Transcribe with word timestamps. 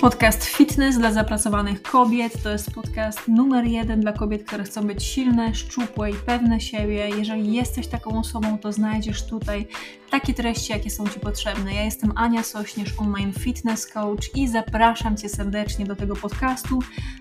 Podcast 0.00 0.44
Fitness 0.44 0.98
dla 0.98 1.12
zapracowanych 1.12 1.82
kobiet 1.82 2.42
to 2.42 2.50
jest 2.50 2.70
podcast 2.70 3.28
numer 3.28 3.64
jeden 3.64 4.00
dla 4.00 4.12
kobiet, 4.12 4.44
które 4.44 4.64
chcą 4.64 4.86
być 4.86 5.04
silne, 5.04 5.54
szczupłe 5.54 6.10
i 6.10 6.14
pewne 6.14 6.60
siebie. 6.60 7.08
Jeżeli 7.18 7.52
jesteś 7.52 7.86
taką 7.86 8.18
osobą, 8.20 8.58
to 8.58 8.72
znajdziesz 8.72 9.26
tutaj 9.26 9.66
takie 10.10 10.34
treści, 10.34 10.72
jakie 10.72 10.90
są 10.90 11.08
Ci 11.08 11.20
potrzebne. 11.20 11.74
Ja 11.74 11.84
jestem 11.84 12.12
Ania 12.16 12.42
Sośnierz, 12.42 12.94
online 12.98 13.32
fitness 13.32 13.86
coach 13.86 14.36
i 14.36 14.48
zapraszam 14.48 15.16
Cię 15.16 15.28
serdecznie 15.28 15.86
do 15.86 15.96
tego 15.96 16.16
podcastu. 16.16 16.78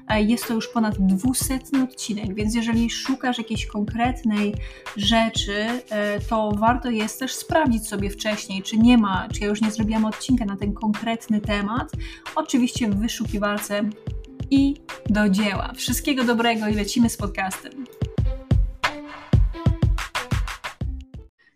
E, 0.08 0.22
jest 0.22 0.48
to 0.48 0.54
już 0.54 0.68
ponad 0.68 0.96
dwusetny 1.00 1.84
odcinek, 1.84 2.36
więc 2.36 2.56
jeżeli 2.56 2.90
szukasz 2.90 3.38
jakiejś 3.38 3.66
konkretnej 3.66 4.56
rzeczy, 4.98 5.68
e, 5.90 6.20
to 6.20 6.52
warto 6.52 6.90
jest 6.90 7.20
też 7.20 7.34
sprawdzić 7.34 7.88
sobie 7.88 8.10
wcześniej, 8.10 8.64
czy 8.64 8.78
nie 8.78 8.98
ma, 8.98 9.28
czy 9.34 9.42
ja 9.42 9.48
już 9.48 9.62
nie 9.62 9.72
zrobiłam 9.72 10.06
odcinka 10.06 10.46
na 10.46 10.58
ten 10.58 10.74
konkretny 10.74 11.42
temat. 11.42 11.92
Oczywiście 12.36 12.67
w 12.68 13.00
wyszukiwarce 13.02 13.90
i 14.52 14.76
do 15.10 15.30
dzieła. 15.30 15.74
Wszystkiego 15.76 16.24
dobrego 16.24 16.68
i 16.68 16.74
lecimy 16.74 17.10
z 17.10 17.18
podcastem. 17.18 17.86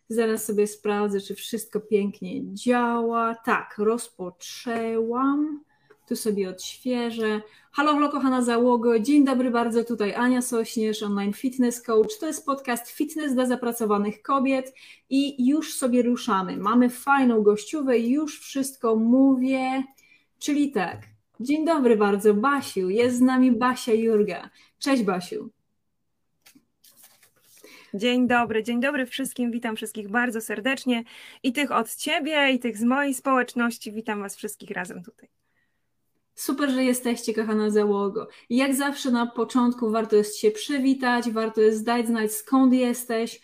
Zaraz 0.09 0.45
sobie 0.45 0.67
sprawdzę, 0.67 1.21
czy 1.21 1.35
wszystko 1.35 1.79
pięknie 1.79 2.53
działa. 2.53 3.35
Tak, 3.35 3.75
rozpoczęłam. 3.77 5.63
Tu 6.07 6.15
sobie 6.15 6.49
odświeżę. 6.49 7.41
Halo, 7.71 7.93
halo, 7.93 8.09
kochana 8.09 8.41
załogo. 8.41 8.99
Dzień 8.99 9.25
dobry 9.25 9.51
bardzo. 9.51 9.84
Tutaj 9.84 10.15
Ania 10.15 10.41
Sośnierz, 10.41 11.03
online 11.03 11.34
fitness 11.34 11.81
coach. 11.81 12.17
To 12.20 12.27
jest 12.27 12.45
podcast 12.45 12.89
Fitness 12.89 13.34
dla 13.34 13.45
zapracowanych 13.45 14.21
kobiet 14.21 14.73
i 15.09 15.48
już 15.48 15.73
sobie 15.73 16.01
ruszamy. 16.01 16.57
Mamy 16.57 16.89
fajną 16.89 17.41
gościówę, 17.41 17.99
już 17.99 18.39
wszystko 18.39 18.95
mówię. 18.95 19.84
Czyli 20.41 20.71
tak. 20.71 21.01
Dzień 21.39 21.65
dobry 21.65 21.97
bardzo, 21.97 22.34
Basiu. 22.34 22.89
Jest 22.89 23.17
z 23.17 23.21
nami 23.21 23.51
Basia 23.51 23.93
Jurga. 23.93 24.49
Cześć, 24.79 25.03
Basiu. 25.03 25.49
Dzień 27.93 28.27
dobry, 28.27 28.63
dzień 28.63 28.79
dobry 28.79 29.05
wszystkim. 29.05 29.51
Witam 29.51 29.75
wszystkich 29.75 30.09
bardzo 30.09 30.41
serdecznie 30.41 31.03
i 31.43 31.53
tych 31.53 31.71
od 31.71 31.95
ciebie, 31.95 32.51
i 32.51 32.59
tych 32.59 32.77
z 32.77 32.83
mojej 32.83 33.13
społeczności. 33.13 33.91
Witam 33.91 34.21
Was 34.21 34.35
wszystkich 34.35 34.71
razem 34.71 35.03
tutaj. 35.03 35.29
Super, 36.35 36.70
że 36.70 36.84
jesteście, 36.84 37.34
kochana 37.34 37.70
załogo. 37.70 38.27
Jak 38.49 38.76
zawsze 38.76 39.12
na 39.12 39.27
początku 39.27 39.90
warto 39.90 40.15
jest 40.15 40.38
się 40.38 40.51
przywitać, 40.51 41.32
warto 41.32 41.62
jest 41.62 41.85
dać 41.85 42.07
znać 42.07 42.32
skąd 42.32 42.73
jesteś, 42.73 43.41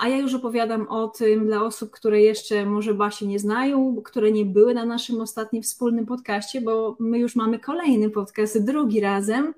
a 0.00 0.08
ja 0.08 0.16
już 0.16 0.34
opowiadam 0.34 0.88
o 0.88 1.08
tym 1.08 1.46
dla 1.46 1.62
osób, 1.62 1.90
które 1.90 2.20
jeszcze 2.20 2.66
może 2.66 2.94
Basi 2.94 3.26
nie 3.26 3.38
znają, 3.38 4.02
które 4.04 4.32
nie 4.32 4.44
były 4.44 4.74
na 4.74 4.84
naszym 4.84 5.20
ostatnim 5.20 5.62
wspólnym 5.62 6.06
podcaście, 6.06 6.60
bo 6.60 6.96
my 7.00 7.18
już 7.18 7.36
mamy 7.36 7.58
kolejny 7.58 8.10
podcast, 8.10 8.64
drugi 8.64 9.00
razem 9.00 9.54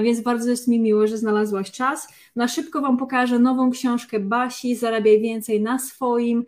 więc 0.00 0.20
bardzo 0.20 0.50
jest 0.50 0.68
mi 0.68 0.80
miło, 0.80 1.06
że 1.06 1.18
znalazłaś 1.18 1.70
czas. 1.70 2.08
Na 2.36 2.48
szybko 2.48 2.80
Wam 2.80 2.96
pokażę 2.96 3.38
nową 3.38 3.70
książkę 3.70 4.20
Basi, 4.20 4.76
Zarabiaj 4.76 5.20
więcej 5.20 5.60
na 5.60 5.78
swoim 5.78 6.40
e, 6.40 6.44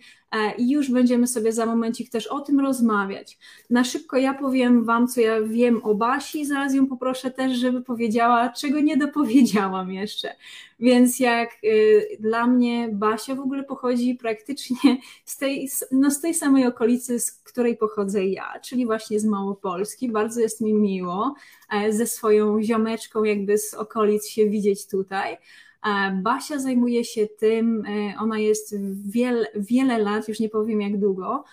i 0.59 0.71
już 0.71 0.91
będziemy 0.91 1.27
sobie 1.27 1.53
za 1.53 1.67
momencik 1.67 2.11
też 2.11 2.27
o 2.27 2.41
tym 2.41 2.61
rozmawiać. 2.61 3.39
Na 3.71 3.85
szybko 3.85 4.17
ja 4.17 4.35
powiem 4.35 4.85
Wam, 4.85 5.09
co 5.09 5.21
ja 5.21 5.43
wiem 5.43 5.85
o 5.85 5.95
Basi, 5.95 6.47
zaraz 6.47 6.75
ją 6.75 6.87
poproszę 6.87 7.31
też, 7.31 7.59
żeby 7.59 7.83
powiedziała, 7.83 8.49
czego 8.49 8.81
nie 8.81 8.97
dopowiedziałam 8.97 9.93
jeszcze. 9.93 10.37
Więc 10.81 11.21
jak 11.21 11.51
y, 11.65 12.07
dla 12.21 12.47
mnie 12.47 12.89
Basia 12.93 13.35
w 13.35 13.41
ogóle 13.41 13.65
pochodzi 13.65 14.15
praktycznie 14.15 14.97
z 15.25 15.39
tej, 15.39 15.69
no 15.93 16.11
z 16.11 16.21
tej 16.21 16.35
samej 16.35 16.67
okolicy, 16.67 17.21
z 17.21 17.33
której 17.33 17.77
pochodzę 17.77 18.27
ja, 18.27 18.61
czyli 18.63 18.87
właśnie 18.87 19.21
z 19.21 19.25
Małopolski. 19.25 20.13
Bardzo 20.13 20.41
jest 20.41 20.61
mi 20.61 20.75
miło 20.75 21.35
e, 21.71 21.93
ze 21.93 22.07
swoją 22.07 22.63
ziomeczką 22.63 23.25
jakby 23.25 23.59
z 23.59 23.75
okolic 23.75 24.29
się 24.29 24.51
widzieć 24.51 24.87
tutaj. 24.87 25.37
E, 25.85 26.11
Basia 26.23 26.59
zajmuje 26.59 27.05
się 27.05 27.27
tym, 27.27 27.85
e, 27.87 28.19
ona 28.19 28.39
jest 28.39 28.77
wiel, 29.11 29.47
wiele 29.55 29.99
lat, 29.99 30.29
już 30.29 30.41
nie 30.41 30.49
powiem 30.49 30.81
jak 30.81 30.99
długo, 30.99 31.45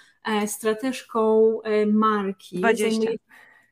strateżką 0.47 1.58
marki. 1.88 2.58
20. 2.58 2.90
Zajmuje, 2.90 3.18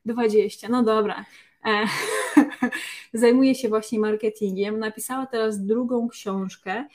20, 0.06 0.70
no 0.70 0.84
dobra. 0.84 1.26
Zajmuje 3.14 3.56
się 3.56 3.70
właśnie 3.70 4.00
marketingiem. 4.00 4.80
Napisała 4.80 5.26
teraz 5.26 5.66
drugą 5.66 6.08
książkę, 6.08 6.86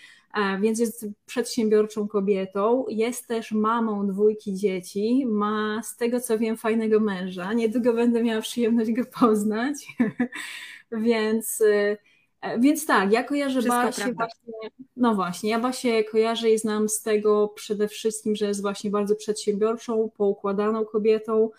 więc 0.61 0.79
jest 0.79 1.07
przedsiębiorczą 1.27 2.09
kobietą. 2.09 2.85
Jest 2.89 3.29
też 3.29 3.53
mamą 3.53 4.07
dwójki 4.07 4.55
dzieci. 4.55 5.27
Ma 5.27 5.83
z 5.83 5.97
tego 5.97 6.21
co 6.21 6.39
wiem 6.39 6.57
fajnego 6.57 7.01
męża. 7.01 7.53
Niedługo 7.53 7.93
będę 7.93 8.23
miała 8.23 8.41
przyjemność 8.41 8.93
go 8.93 9.03
poznać. 9.21 9.77
więc. 10.93 11.63
E, 12.45 12.59
więc 12.59 12.87
tak, 12.87 13.13
ja 13.13 13.23
kojarzę 13.23 13.61
Wszystko 13.61 13.83
Basię 13.83 14.15
właśnie, 14.15 14.71
no 14.97 15.15
właśnie, 15.15 15.51
ja 15.51 15.59
Basię 15.59 16.05
kojarzę 16.05 16.51
i 16.51 16.59
znam 16.59 16.89
z 16.89 17.03
tego 17.03 17.49
przede 17.49 17.89
wszystkim, 17.89 18.37
że 18.37 18.47
jest 18.47 18.63
właśnie 18.63 18.91
bardzo 18.91 19.17
przedsiębiorczą, 19.17 20.11
poukładaną 20.17 20.85
kobietą, 20.85 21.51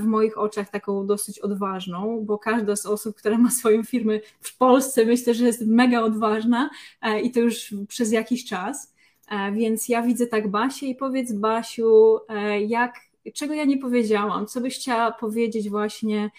w 0.00 0.04
moich 0.04 0.38
oczach 0.38 0.70
taką 0.70 1.06
dosyć 1.06 1.38
odważną, 1.38 2.24
bo 2.24 2.38
każda 2.38 2.76
z 2.76 2.86
osób, 2.86 3.16
która 3.16 3.38
ma 3.38 3.50
swoją 3.50 3.82
firmę 3.84 4.20
w 4.40 4.56
Polsce, 4.56 5.04
myślę, 5.04 5.34
że 5.34 5.46
jest 5.46 5.66
mega 5.66 6.00
odważna 6.00 6.70
e, 7.02 7.20
i 7.20 7.30
to 7.30 7.40
już 7.40 7.74
przez 7.88 8.12
jakiś 8.12 8.44
czas. 8.44 8.94
E, 9.30 9.52
więc 9.52 9.88
ja 9.88 10.02
widzę 10.02 10.26
tak 10.26 10.48
Basię 10.50 10.86
i 10.86 10.94
powiedz 10.94 11.32
Basiu, 11.32 12.18
e, 12.28 12.60
jak, 12.60 12.94
czego 13.34 13.54
ja 13.54 13.64
nie 13.64 13.78
powiedziałam, 13.78 14.46
co 14.46 14.60
byś 14.60 14.78
chciała 14.78 15.12
powiedzieć 15.12 15.70
właśnie 15.70 16.30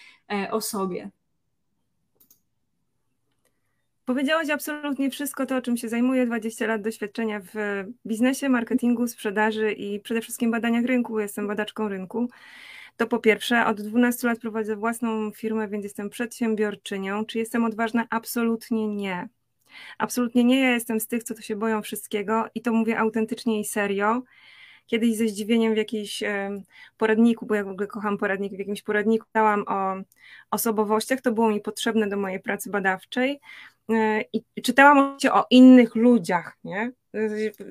o 0.52 0.62
sobie? 0.62 1.12
Powiedziałaś 4.08 4.50
absolutnie 4.50 5.10
wszystko 5.10 5.46
to, 5.46 5.62
czym 5.62 5.78
się 5.78 5.90
zajmuję. 5.90 6.26
20 6.26 6.68
lat 6.68 6.82
doświadczenia 6.82 7.40
w 7.40 7.54
biznesie, 8.06 8.50
marketingu, 8.50 9.08
sprzedaży 9.08 9.72
i 9.72 10.00
przede 10.00 10.22
wszystkim 10.22 10.52
badaniach 10.52 10.86
rynku. 10.86 11.20
Jestem 11.20 11.48
badaczką 11.48 11.90
rynku. 11.90 12.30
To 12.98 13.08
po 13.08 13.20
pierwsze, 13.20 13.66
od 13.66 13.82
12 13.82 14.28
lat 14.28 14.40
prowadzę 14.40 14.76
własną 14.76 15.32
firmę, 15.32 15.68
więc 15.68 15.84
jestem 15.84 16.10
przedsiębiorczynią. 16.10 17.26
Czy 17.26 17.38
jestem 17.40 17.66
odważna? 17.66 18.08
Absolutnie 18.10 18.88
nie. 18.88 19.30
Absolutnie 19.98 20.44
nie. 20.44 20.60
Ja 20.60 20.72
jestem 20.72 21.00
z 21.00 21.08
tych, 21.08 21.24
co 21.24 21.34
to 21.34 21.42
się 21.42 21.56
boją 21.56 21.82
wszystkiego 21.82 22.46
i 22.56 22.62
to 22.62 22.74
mówię 22.74 23.00
autentycznie 23.00 23.60
i 23.60 23.66
serio. 23.66 24.22
Kiedyś 24.88 25.16
ze 25.16 25.28
zdziwieniem 25.28 25.74
w 25.74 25.78
jakimś 25.78 26.24
poradniku, 26.98 27.46
bo 27.46 27.56
ja 27.56 27.64
w 27.64 27.68
ogóle 27.68 27.88
kocham 27.88 28.18
poradnik, 28.18 28.54
w 28.54 28.60
jakimś 28.60 28.82
poradniku 28.82 29.26
czytałam 29.26 29.64
o 29.68 29.96
osobowościach, 30.52 31.22
to 31.22 31.32
było 31.32 31.50
mi 31.50 31.62
potrzebne 31.62 32.10
do 32.10 32.18
mojej 32.18 32.40
pracy 32.40 32.70
badawczej 32.70 33.40
e, 33.90 34.22
i 34.34 34.62
czytałam 34.62 35.18
o 35.32 35.46
innych 35.50 35.96
ludziach, 35.96 36.58
nie? 36.64 36.92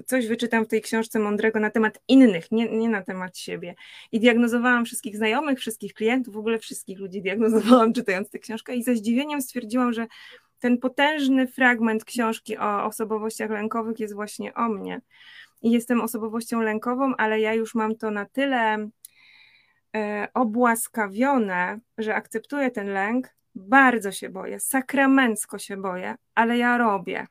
coś 0.06 0.27
wyczytam 0.27 0.65
w 0.65 0.69
tej 0.69 0.82
książce 0.82 1.19
mądrego 1.19 1.60
na 1.60 1.71
temat 1.71 2.00
innych, 2.09 2.53
nie, 2.53 2.69
nie 2.69 2.88
na 2.88 3.03
temat 3.03 3.38
siebie. 3.38 3.75
I 4.12 4.21
diagnozowałam 4.21 4.84
wszystkich 4.84 5.16
znajomych, 5.16 5.59
wszystkich 5.59 5.94
klientów, 5.94 6.34
w 6.34 6.38
ogóle 6.38 6.59
wszystkich 6.59 6.98
ludzi 6.98 7.22
diagnozowałam 7.22 7.93
czytając 7.98 8.31
tę 8.31 8.38
książkę 8.38 8.77
i 8.77 8.83
ze 8.83 8.97
zdziwieniem 8.97 9.43
stwierdziłam, 9.43 9.93
że 9.93 10.06
ten 10.59 10.78
potężny 10.78 11.47
fragment 11.47 12.04
książki 12.04 12.59
o 12.59 12.84
osobowościach 12.84 13.50
lękowych 13.50 14.00
jest 14.00 14.15
właśnie 14.15 14.54
o 14.54 14.69
mnie. 14.69 15.00
I 15.62 15.70
jestem 15.70 16.00
osobowością 16.00 16.60
lękową, 16.60 17.16
ale 17.16 17.40
ja 17.40 17.54
już 17.54 17.74
mam 17.74 17.96
to 17.96 18.10
na 18.10 18.24
tyle 18.24 18.88
e, 19.96 20.28
obłaskawione, 20.34 21.78
że 21.98 22.14
akceptuję 22.14 22.70
ten 22.70 22.88
lęk, 22.88 23.28
bardzo 23.54 24.12
się 24.12 24.28
boję, 24.28 24.60
sakramencko 24.60 25.58
się 25.58 25.76
boję, 25.76 26.14
ale 26.34 26.58
ja 26.58 26.78
robię. 26.78 27.26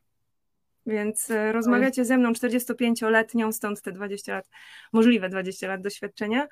Więc 0.86 1.32
e, 1.32 1.52
rozmawiacie 1.52 2.06
ze 2.06 2.18
mną 2.18 2.32
45-letnią, 2.32 3.52
stąd 3.52 3.82
te 3.82 3.92
20 3.92 4.34
lat, 4.34 4.50
możliwe 4.94 5.30
20 5.30 5.68
lat 5.68 5.82
doświadczenia, 5.82 6.48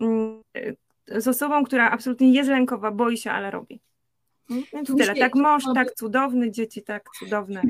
mm, 0.00 0.42
e, 0.56 1.20
z 1.20 1.28
osobą, 1.28 1.64
która 1.64 1.90
absolutnie 1.90 2.32
jest 2.32 2.50
lękowa, 2.50 2.90
boi 2.90 3.16
się, 3.16 3.30
ale 3.30 3.50
robi. 3.50 3.80
Więc 4.72 4.96
tyle. 4.96 5.14
Tak 5.14 5.34
mąż, 5.34 5.64
tak 5.74 5.94
cudowny, 5.94 6.50
dzieci 6.50 6.82
tak 6.82 7.10
cudowne. 7.18 7.62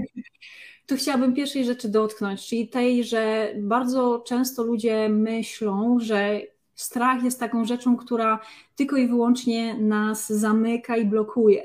Tu 0.86 0.96
chciałabym 0.96 1.34
pierwszej 1.34 1.64
rzeczy 1.64 1.88
dotknąć, 1.88 2.46
czyli 2.46 2.68
tej, 2.68 3.04
że 3.04 3.52
bardzo 3.56 4.24
często 4.26 4.62
ludzie 4.62 5.08
myślą, 5.08 5.98
że 6.00 6.40
strach 6.74 7.24
jest 7.24 7.40
taką 7.40 7.64
rzeczą, 7.64 7.96
która 7.96 8.40
tylko 8.76 8.96
i 8.96 9.08
wyłącznie 9.08 9.74
nas 9.74 10.28
zamyka 10.32 10.96
i 10.96 11.04
blokuje. 11.04 11.64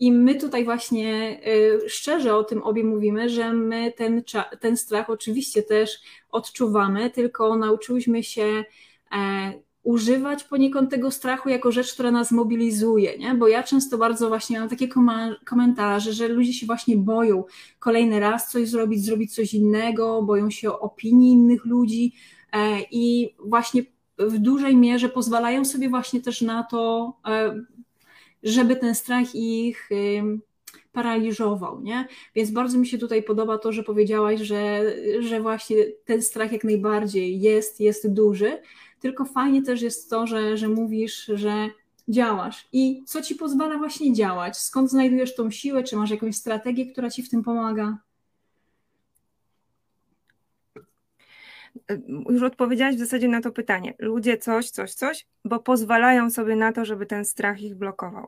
I 0.00 0.12
my 0.12 0.34
tutaj 0.34 0.64
właśnie 0.64 1.40
y, 1.46 1.88
szczerze 1.88 2.36
o 2.36 2.44
tym 2.44 2.62
obie 2.62 2.84
mówimy, 2.84 3.28
że 3.28 3.52
my 3.52 3.92
ten, 3.92 4.22
ten 4.60 4.76
strach 4.76 5.10
oczywiście 5.10 5.62
też 5.62 6.00
odczuwamy, 6.30 7.10
tylko 7.10 7.56
nauczyłyśmy 7.56 8.22
się 8.22 8.64
e, 9.12 9.52
używać 9.82 10.44
poniekąd 10.44 10.90
tego 10.90 11.10
strachu 11.10 11.48
jako 11.48 11.72
rzecz, 11.72 11.94
która 11.94 12.10
nas 12.10 12.32
mobilizuje, 12.32 13.18
nie? 13.18 13.34
bo 13.34 13.48
ja 13.48 13.62
często 13.62 13.98
bardzo 13.98 14.28
właśnie 14.28 14.60
mam 14.60 14.68
takie 14.68 14.88
komentarze, 15.44 16.12
że 16.12 16.28
ludzie 16.28 16.52
się 16.52 16.66
właśnie 16.66 16.96
boją 16.96 17.44
kolejny 17.78 18.20
raz 18.20 18.50
coś 18.50 18.68
zrobić, 18.68 19.04
zrobić 19.04 19.34
coś 19.34 19.54
innego, 19.54 20.22
boją 20.22 20.50
się 20.50 20.78
opinii 20.78 21.32
innych 21.32 21.64
ludzi 21.64 22.12
e, 22.52 22.80
i 22.90 23.34
właśnie 23.38 23.82
w 24.18 24.38
dużej 24.38 24.76
mierze 24.76 25.08
pozwalają 25.08 25.64
sobie 25.64 25.88
właśnie 25.88 26.20
też 26.20 26.42
na 26.42 26.62
to, 26.64 27.12
e, 27.28 27.64
żeby 28.42 28.76
ten 28.76 28.94
strach 28.94 29.34
ich 29.34 29.88
paraliżował, 30.92 31.80
nie? 31.80 32.08
Więc 32.34 32.50
bardzo 32.50 32.78
mi 32.78 32.86
się 32.86 32.98
tutaj 32.98 33.22
podoba 33.22 33.58
to, 33.58 33.72
że 33.72 33.82
powiedziałaś, 33.82 34.40
że, 34.40 34.94
że 35.20 35.40
właśnie 35.40 35.76
ten 36.04 36.22
strach 36.22 36.52
jak 36.52 36.64
najbardziej 36.64 37.40
jest, 37.40 37.80
jest 37.80 38.12
duży, 38.12 38.58
tylko 39.00 39.24
fajnie 39.24 39.62
też 39.62 39.82
jest 39.82 40.10
to, 40.10 40.26
że, 40.26 40.56
że 40.56 40.68
mówisz, 40.68 41.30
że 41.34 41.68
działasz 42.08 42.68
i 42.72 43.04
co 43.06 43.22
ci 43.22 43.34
pozwala 43.34 43.78
właśnie 43.78 44.12
działać? 44.12 44.56
Skąd 44.56 44.90
znajdujesz 44.90 45.34
tą 45.34 45.50
siłę? 45.50 45.82
Czy 45.82 45.96
masz 45.96 46.10
jakąś 46.10 46.36
strategię, 46.36 46.86
która 46.92 47.10
ci 47.10 47.22
w 47.22 47.30
tym 47.30 47.42
pomaga? 47.42 47.98
Już 52.30 52.42
odpowiedziałaś 52.42 52.96
w 52.96 52.98
zasadzie 52.98 53.28
na 53.28 53.40
to 53.40 53.52
pytanie. 53.52 53.94
Ludzie 53.98 54.38
coś, 54.38 54.70
coś, 54.70 54.94
coś, 54.94 55.26
bo 55.44 55.58
pozwalają 55.58 56.30
sobie 56.30 56.56
na 56.56 56.72
to, 56.72 56.84
żeby 56.84 57.06
ten 57.06 57.24
strach 57.24 57.62
ich 57.62 57.74
blokował. 57.74 58.26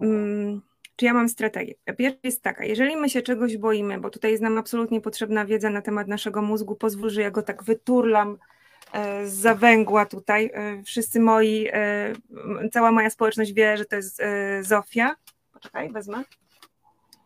Hmm 0.00 0.60
czy 0.98 1.04
ja 1.04 1.14
mam 1.14 1.28
strategię? 1.28 1.74
Pierwsza 1.98 2.20
jest 2.22 2.42
taka, 2.42 2.64
jeżeli 2.64 2.96
my 2.96 3.10
się 3.10 3.22
czegoś 3.22 3.56
boimy, 3.56 4.00
bo 4.00 4.10
tutaj 4.10 4.30
jest 4.30 4.42
nam 4.42 4.58
absolutnie 4.58 5.00
potrzebna 5.00 5.44
wiedza 5.44 5.70
na 5.70 5.82
temat 5.82 6.08
naszego 6.08 6.42
mózgu, 6.42 6.74
pozwól, 6.74 7.10
że 7.10 7.22
ja 7.22 7.30
go 7.30 7.42
tak 7.42 7.64
wyturlam 7.64 8.38
zawęgła 9.24 10.06
tutaj. 10.06 10.50
E, 10.54 10.82
wszyscy 10.82 11.20
moi, 11.20 11.68
e, 11.72 12.12
cała 12.72 12.92
moja 12.92 13.10
społeczność 13.10 13.52
wie, 13.52 13.76
że 13.76 13.84
to 13.84 13.96
jest 13.96 14.22
Zofia. 14.60 15.16
Poczekaj, 15.52 15.92
wezmę. 15.92 16.24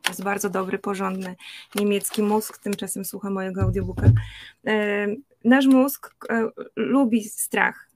To 0.03 0.11
jest 0.11 0.23
bardzo 0.23 0.51
dobry, 0.51 0.79
porządny 0.79 1.37
niemiecki 1.75 2.23
mózg, 2.23 2.59
tymczasem 2.59 3.05
słucha 3.05 3.31
mojego 3.31 3.63
audiobooka. 3.63 4.07
Nasz 5.45 5.67
mózg 5.67 6.15
lubi 6.77 7.25
strach, 7.25 7.89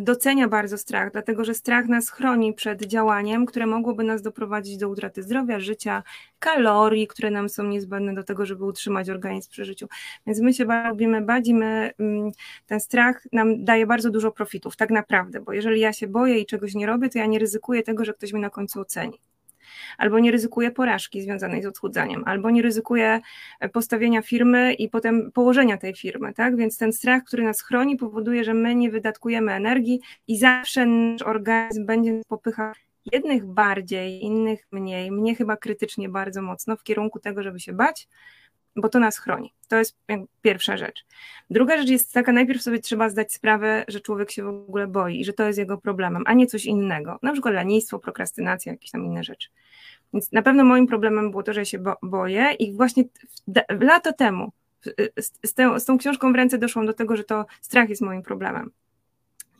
docenia 0.00 0.48
bardzo 0.48 0.78
strach, 0.78 1.12
dlatego 1.12 1.44
że 1.44 1.54
strach 1.54 1.86
nas 1.86 2.10
chroni 2.10 2.54
przed 2.54 2.82
działaniem, 2.82 3.46
które 3.46 3.66
mogłoby 3.66 4.04
nas 4.04 4.22
doprowadzić 4.22 4.76
do 4.76 4.88
utraty 4.88 5.22
zdrowia, 5.22 5.60
życia, 5.60 6.02
kalorii, 6.38 7.06
które 7.06 7.30
nam 7.30 7.48
są 7.48 7.62
niezbędne 7.62 8.14
do 8.14 8.24
tego, 8.24 8.46
żeby 8.46 8.64
utrzymać 8.64 9.10
organizm 9.10 9.50
przy 9.50 9.64
życiu. 9.64 9.88
Więc 10.26 10.40
my 10.40 10.54
się 10.54 10.66
lubimy 10.88 11.20
bać 11.20 11.48
i 11.48 11.54
my, 11.54 11.90
mm, 11.98 12.30
ten 12.66 12.80
strach 12.80 13.24
nam 13.32 13.64
daje 13.64 13.86
bardzo 13.86 14.10
dużo 14.10 14.32
profitów, 14.32 14.76
tak 14.76 14.90
naprawdę, 14.90 15.40
bo 15.40 15.52
jeżeli 15.52 15.80
ja 15.80 15.92
się 15.92 16.06
boję 16.06 16.38
i 16.38 16.46
czegoś 16.46 16.74
nie 16.74 16.86
robię, 16.86 17.08
to 17.08 17.18
ja 17.18 17.26
nie 17.26 17.38
ryzykuję 17.38 17.82
tego, 17.82 18.04
że 18.04 18.14
ktoś 18.14 18.32
mnie 18.32 18.42
na 18.42 18.50
końcu 18.50 18.80
oceni 18.80 19.20
albo 19.98 20.18
nie 20.18 20.30
ryzykuje 20.30 20.70
porażki 20.70 21.22
związanej 21.22 21.62
z 21.62 21.66
odchudzaniem, 21.66 22.22
albo 22.26 22.50
nie 22.50 22.62
ryzykuje 22.62 23.20
e, 23.60 23.68
postawienia 23.68 24.22
firmy 24.22 24.74
i 24.74 24.88
potem 24.88 25.32
położenia 25.32 25.76
tej 25.76 25.94
firmy, 25.94 26.34
tak? 26.34 26.56
Więc 26.56 26.78
ten 26.78 26.92
strach, 26.92 27.24
który 27.24 27.42
nas 27.44 27.62
chroni, 27.62 27.96
powoduje, 27.96 28.44
że 28.44 28.54
my 28.54 28.74
nie 28.74 28.90
wydatkujemy 28.90 29.52
energii 29.52 30.00
i 30.28 30.38
zawsze 30.38 30.86
nasz 30.86 31.22
organizm 31.22 31.86
będzie 31.86 32.22
popychał 32.28 32.72
jednych 33.12 33.46
bardziej, 33.46 34.24
innych 34.24 34.66
mniej, 34.72 35.10
mnie 35.10 35.34
chyba 35.34 35.56
krytycznie 35.56 36.08
bardzo 36.08 36.42
mocno 36.42 36.76
w 36.76 36.82
kierunku 36.82 37.20
tego, 37.20 37.42
żeby 37.42 37.60
się 37.60 37.72
bać, 37.72 38.08
bo 38.80 38.88
to 38.88 38.98
nas 38.98 39.18
chroni. 39.18 39.54
To 39.68 39.76
jest 39.76 39.96
pierwsza 40.42 40.76
rzecz. 40.76 41.04
Druga 41.50 41.76
rzecz 41.76 41.88
jest 41.88 42.12
taka, 42.12 42.32
najpierw 42.32 42.62
sobie 42.62 42.78
trzeba 42.78 43.08
zdać 43.08 43.32
sprawę, 43.32 43.84
że 43.88 44.00
człowiek 44.00 44.30
się 44.30 44.42
w 44.42 44.48
ogóle 44.48 44.86
boi 44.86 45.20
i 45.20 45.24
że 45.24 45.32
to 45.32 45.46
jest 45.46 45.58
jego 45.58 45.78
problemem, 45.78 46.22
a 46.26 46.34
nie 46.34 46.46
coś 46.46 46.64
innego, 46.64 47.18
na 47.22 47.32
przykład 47.32 47.54
lenistwo, 47.54 47.98
prokrastynacja, 47.98 48.72
jakieś 48.72 48.90
tam 48.90 49.04
inne 49.04 49.24
rzeczy. 49.24 49.48
Więc 50.14 50.32
na 50.32 50.42
pewno 50.42 50.64
moim 50.64 50.86
problemem 50.86 51.30
było 51.30 51.42
to, 51.42 51.52
że 51.52 51.66
się 51.66 51.78
bo 51.78 51.96
boję 52.02 52.52
i 52.58 52.72
właśnie 52.72 53.04
lata 53.80 54.12
temu 54.12 54.52
z, 55.16 55.32
z, 55.44 55.82
z 55.82 55.84
tą 55.84 55.98
książką 55.98 56.32
w 56.32 56.36
ręce 56.36 56.58
doszłam 56.58 56.86
do 56.86 56.92
tego, 56.92 57.16
że 57.16 57.24
to 57.24 57.46
strach 57.60 57.88
jest 57.88 58.02
moim 58.02 58.22
problemem. 58.22 58.70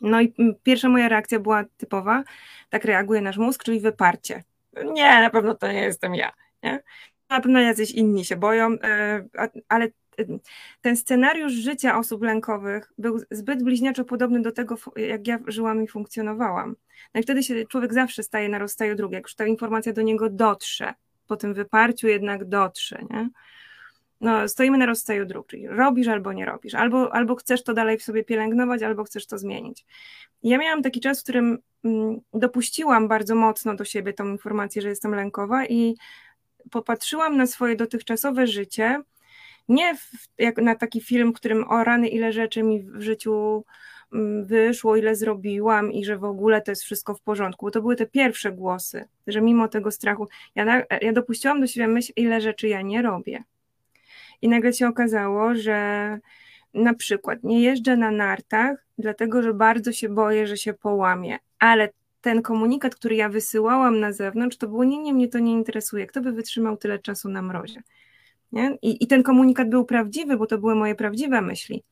No 0.01 0.21
i 0.21 0.33
pierwsza 0.63 0.89
moja 0.89 1.09
reakcja 1.09 1.39
była 1.39 1.63
typowa, 1.77 2.23
tak 2.69 2.85
reaguje 2.85 3.21
nasz 3.21 3.37
mózg, 3.37 3.63
czyli 3.63 3.79
wyparcie. 3.79 4.43
Nie, 4.93 5.21
na 5.21 5.29
pewno 5.29 5.55
to 5.55 5.71
nie 5.71 5.81
jestem 5.81 6.15
ja. 6.15 6.31
Nie? 6.63 6.83
Na 7.29 7.41
pewno 7.41 7.59
jacyś 7.59 7.91
inni 7.91 8.25
się 8.25 8.35
boją, 8.35 8.77
e, 8.83 9.25
ale 9.67 9.87
ten 10.81 10.97
scenariusz 10.97 11.53
życia 11.53 11.97
osób 11.97 12.23
lękowych 12.23 12.91
był 12.97 13.19
zbyt 13.31 13.63
bliźniaczo 13.63 14.05
podobny 14.05 14.41
do 14.41 14.51
tego, 14.51 14.75
jak 14.95 15.27
ja 15.27 15.39
żyłam 15.47 15.83
i 15.83 15.87
funkcjonowałam. 15.87 16.75
No 17.13 17.19
i 17.19 17.23
wtedy 17.23 17.43
się 17.43 17.65
człowiek 17.65 17.93
zawsze 17.93 18.23
staje 18.23 18.49
na 18.49 18.59
rozstaju 18.59 18.95
drugiego, 18.95 19.17
jak 19.17 19.25
już 19.25 19.35
ta 19.35 19.45
informacja 19.45 19.93
do 19.93 20.01
niego 20.01 20.29
dotrze, 20.29 20.93
po 21.27 21.37
tym 21.37 21.53
wyparciu 21.53 22.07
jednak 22.07 22.45
dotrze, 22.45 22.99
nie? 23.09 23.29
No, 24.21 24.47
stoimy 24.47 24.77
na 24.77 24.85
rozstaju 24.85 25.25
dróg, 25.25 25.47
czyli 25.47 25.67
robisz 25.67 26.07
albo 26.07 26.33
nie 26.33 26.45
robisz, 26.45 26.75
albo, 26.75 27.13
albo 27.13 27.35
chcesz 27.35 27.63
to 27.63 27.73
dalej 27.73 27.97
w 27.97 28.03
sobie 28.03 28.23
pielęgnować, 28.23 28.83
albo 28.83 29.03
chcesz 29.03 29.27
to 29.27 29.37
zmienić. 29.37 29.85
Ja 30.43 30.57
miałam 30.57 30.81
taki 30.81 30.99
czas, 30.99 31.19
w 31.19 31.23
którym 31.23 31.57
mm, 31.83 32.19
dopuściłam 32.33 33.07
bardzo 33.07 33.35
mocno 33.35 33.75
do 33.75 33.85
siebie 33.85 34.13
tą 34.13 34.27
informację, 34.27 34.81
że 34.81 34.89
jestem 34.89 35.15
lękowa 35.15 35.65
i 35.65 35.95
popatrzyłam 36.71 37.37
na 37.37 37.47
swoje 37.47 37.75
dotychczasowe 37.75 38.47
życie 38.47 39.01
nie 39.69 39.95
w, 39.95 40.11
jak 40.37 40.57
na 40.57 40.75
taki 40.75 41.01
film, 41.01 41.33
którym 41.33 41.71
o 41.71 41.83
rany, 41.83 42.07
ile 42.07 42.33
rzeczy 42.33 42.63
mi 42.63 42.83
w 42.83 43.01
życiu 43.01 43.63
mm, 44.13 44.45
wyszło, 44.45 44.95
ile 44.95 45.15
zrobiłam 45.15 45.91
i 45.91 46.05
że 46.05 46.17
w 46.17 46.23
ogóle 46.23 46.61
to 46.61 46.71
jest 46.71 46.83
wszystko 46.83 47.15
w 47.15 47.21
porządku, 47.21 47.65
bo 47.65 47.71
to 47.71 47.81
były 47.81 47.95
te 47.95 48.05
pierwsze 48.05 48.51
głosy, 48.51 49.07
że 49.27 49.41
mimo 49.41 49.67
tego 49.67 49.91
strachu, 49.91 50.27
ja, 50.55 50.65
na, 50.65 50.83
ja 51.01 51.13
dopuściłam 51.13 51.61
do 51.61 51.67
siebie 51.67 51.87
myśl, 51.87 52.13
ile 52.15 52.41
rzeczy 52.41 52.67
ja 52.67 52.81
nie 52.81 53.01
robię. 53.01 53.43
I 54.41 54.49
nagle 54.49 54.73
się 54.73 54.87
okazało, 54.87 55.55
że 55.55 56.19
na 56.73 56.93
przykład 56.93 57.43
nie 57.43 57.61
jeżdżę 57.61 57.97
na 57.97 58.11
nartach, 58.11 58.85
dlatego 58.97 59.41
że 59.41 59.53
bardzo 59.53 59.91
się 59.91 60.09
boję, 60.09 60.47
że 60.47 60.57
się 60.57 60.73
połamię, 60.73 61.39
ale 61.59 61.89
ten 62.21 62.41
komunikat, 62.41 62.95
który 62.95 63.15
ja 63.15 63.29
wysyłałam 63.29 63.99
na 63.99 64.11
zewnątrz, 64.13 64.57
to 64.57 64.67
było 64.67 64.83
nie, 64.83 64.97
nie, 64.97 65.13
mnie 65.13 65.27
to 65.27 65.39
nie 65.39 65.51
interesuje, 65.51 66.07
kto 66.07 66.21
by 66.21 66.31
wytrzymał 66.31 66.77
tyle 66.77 66.99
czasu 66.99 67.29
na 67.29 67.41
mrozie. 67.41 67.81
Nie? 68.51 68.77
I, 68.81 69.03
I 69.03 69.07
ten 69.07 69.23
komunikat 69.23 69.69
był 69.69 69.85
prawdziwy, 69.85 70.37
bo 70.37 70.45
to 70.45 70.57
były 70.57 70.75
moje 70.75 70.95
prawdziwe 70.95 71.41
myśli, 71.41 71.83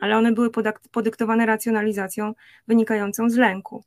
ale 0.00 0.16
one 0.16 0.32
były 0.32 0.50
podyktowane 0.90 1.46
racjonalizacją 1.46 2.34
wynikającą 2.68 3.30
z 3.30 3.36
lęku. 3.36 3.84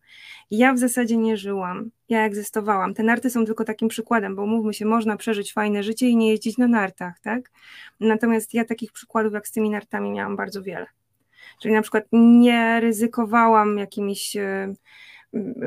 I 0.51 0.57
ja 0.57 0.73
w 0.73 0.77
zasadzie 0.77 1.17
nie 1.17 1.37
żyłam, 1.37 1.89
ja 2.09 2.25
egzystowałam. 2.25 2.93
Te 2.93 3.03
narty 3.03 3.29
są 3.29 3.45
tylko 3.45 3.63
takim 3.63 3.87
przykładem, 3.87 4.35
bo 4.35 4.45
mówmy 4.45 4.73
się, 4.73 4.85
można 4.85 5.17
przeżyć 5.17 5.53
fajne 5.53 5.83
życie 5.83 6.09
i 6.09 6.15
nie 6.15 6.29
jeździć 6.29 6.57
na 6.57 6.67
nartach, 6.67 7.19
tak? 7.19 7.51
Natomiast 7.99 8.53
ja 8.53 8.65
takich 8.65 8.91
przykładów 8.91 9.33
jak 9.33 9.47
z 9.47 9.51
tymi 9.51 9.69
nartami 9.69 10.11
miałam 10.11 10.35
bardzo 10.35 10.61
wiele. 10.61 10.85
Czyli 11.61 11.73
na 11.73 11.81
przykład 11.81 12.03
nie 12.11 12.79
ryzykowałam 12.79 13.77
jakimiś 13.77 14.35
e, 14.35 14.73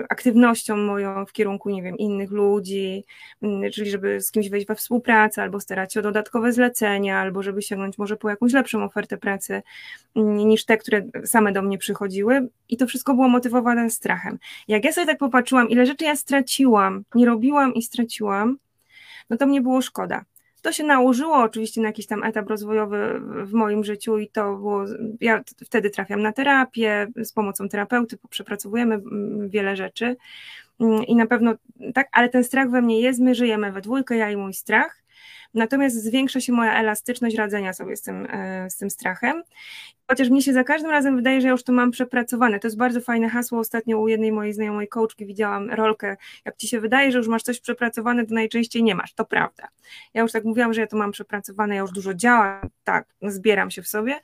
aktywnością 0.08 0.76
moją 0.76 1.26
w 1.26 1.32
kierunku, 1.32 1.70
nie 1.70 1.82
wiem, 1.82 1.98
innych 1.98 2.30
ludzi, 2.30 3.04
mm, 3.42 3.70
czyli 3.70 3.90
żeby 3.90 4.20
z 4.20 4.30
kimś 4.30 4.48
wejść 4.48 4.66
we 4.66 4.74
współpracę, 4.74 5.42
albo 5.42 5.60
starać 5.60 5.94
się 5.94 6.00
o 6.00 6.02
dodatkowe 6.02 6.52
zlecenia, 6.52 7.18
albo 7.18 7.42
żeby 7.42 7.62
sięgnąć 7.62 7.98
może 7.98 8.16
po 8.16 8.30
jakąś 8.30 8.52
lepszą 8.52 8.84
ofertę 8.84 9.16
pracy 9.16 9.62
mm, 10.16 10.36
niż 10.36 10.64
te, 10.64 10.76
które 10.76 11.02
same 11.24 11.52
do 11.52 11.62
mnie 11.62 11.78
przychodziły. 11.78 12.48
I 12.68 12.76
to 12.76 12.86
wszystko 12.86 13.14
było 13.14 13.28
motywowane 13.28 13.90
strachem. 13.90 14.38
Jak 14.68 14.84
ja 14.84 14.92
sobie 14.92 15.06
tak 15.06 15.18
popatrzyłam, 15.18 15.68
ile 15.70 15.86
rzeczy 15.86 16.04
ja 16.04 16.16
straciłam, 16.16 17.04
nie 17.14 17.26
robiłam 17.26 17.74
i 17.74 17.82
straciłam, 17.82 18.58
no 19.30 19.36
to 19.36 19.46
mnie 19.46 19.60
było 19.60 19.82
szkoda. 19.82 20.24
To 20.66 20.72
się 20.72 20.84
nałożyło 20.84 21.36
oczywiście 21.36 21.80
na 21.80 21.86
jakiś 21.86 22.06
tam 22.06 22.24
etap 22.24 22.48
rozwojowy 22.48 23.20
w 23.44 23.52
moim 23.52 23.84
życiu 23.84 24.18
i 24.18 24.28
to 24.28 24.56
było, 24.56 24.84
ja 25.20 25.42
wtedy 25.64 25.90
trafiam 25.90 26.22
na 26.22 26.32
terapię, 26.32 27.06
z 27.16 27.32
pomocą 27.32 27.68
terapeuty 27.68 28.18
przepracowujemy 28.30 28.94
mm, 28.94 29.48
wiele 29.48 29.76
rzeczy. 29.76 30.16
Mm, 30.80 31.04
i 31.04 31.16
na 31.16 31.26
pewno 31.26 31.54
tak, 31.94 32.08
ale 32.12 32.28
ten 32.28 32.44
strach 32.44 32.70
we 32.70 32.82
mnie 32.82 33.00
jest, 33.00 33.20
my 33.20 33.34
żyjemy 33.34 33.72
we 33.72 33.80
dwójkę, 33.80 34.16
ja 34.16 34.30
i 34.30 34.36
mój 34.36 34.54
strach 34.54 35.02
Natomiast 35.56 36.04
zwiększa 36.04 36.40
się 36.40 36.52
moja 36.52 36.80
elastyczność 36.80 37.36
radzenia 37.36 37.72
sobie 37.72 37.96
z 37.96 38.02
tym, 38.02 38.26
e, 38.30 38.70
z 38.70 38.76
tym 38.76 38.90
strachem. 38.90 39.42
Chociaż 40.08 40.30
mi 40.30 40.42
się 40.42 40.52
za 40.52 40.64
każdym 40.64 40.90
razem 40.90 41.16
wydaje, 41.16 41.40
że 41.40 41.46
ja 41.46 41.52
już 41.52 41.64
to 41.64 41.72
mam 41.72 41.90
przepracowane. 41.90 42.60
To 42.60 42.66
jest 42.66 42.76
bardzo 42.76 43.00
fajne 43.00 43.28
hasło. 43.28 43.58
Ostatnio 43.58 43.98
u 43.98 44.08
jednej 44.08 44.32
mojej 44.32 44.52
znajomej 44.52 44.88
coachki 44.88 45.26
widziałam 45.26 45.70
rolkę. 45.70 46.16
Jak 46.44 46.56
ci 46.56 46.68
się 46.68 46.80
wydaje, 46.80 47.12
że 47.12 47.18
już 47.18 47.28
masz 47.28 47.42
coś 47.42 47.60
przepracowane, 47.60 48.26
to 48.26 48.34
najczęściej 48.34 48.82
nie 48.82 48.94
masz. 48.94 49.14
To 49.14 49.24
prawda. 49.24 49.68
Ja 50.14 50.22
już 50.22 50.32
tak 50.32 50.44
mówiłam, 50.44 50.74
że 50.74 50.80
ja 50.80 50.86
to 50.86 50.96
mam 50.96 51.12
przepracowane, 51.12 51.74
ja 51.74 51.80
już 51.80 51.90
dużo 51.90 52.14
działam, 52.14 52.68
tak, 52.84 53.06
zbieram 53.22 53.70
się 53.70 53.82
w 53.82 53.88
sobie 53.88 54.20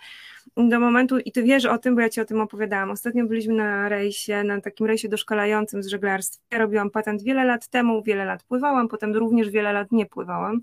do 0.57 0.81
momentu 0.81 1.19
i 1.19 1.33
ty 1.33 1.43
wiesz 1.43 1.65
o 1.65 1.79
tym, 1.79 1.95
bo 1.95 2.01
ja 2.01 2.09
ci 2.09 2.21
o 2.21 2.25
tym 2.25 2.41
opowiadałam. 2.41 2.91
Ostatnio 2.91 3.27
byliśmy 3.27 3.55
na 3.55 3.89
rejsie, 3.89 4.45
na 4.45 4.61
takim 4.61 4.87
rejsie 4.87 5.09
doszkalającym 5.09 5.83
z 5.83 5.87
żeglarstwa. 5.87 6.43
Ja 6.51 6.59
robiłam 6.59 6.91
patent 6.91 7.23
wiele 7.23 7.45
lat 7.45 7.69
temu, 7.69 8.03
wiele 8.03 8.25
lat 8.25 8.43
pływałam, 8.43 8.89
potem 8.89 9.17
również 9.17 9.51
wiele 9.51 9.73
lat 9.73 9.93
nie 9.93 10.07
pływałam. 10.07 10.63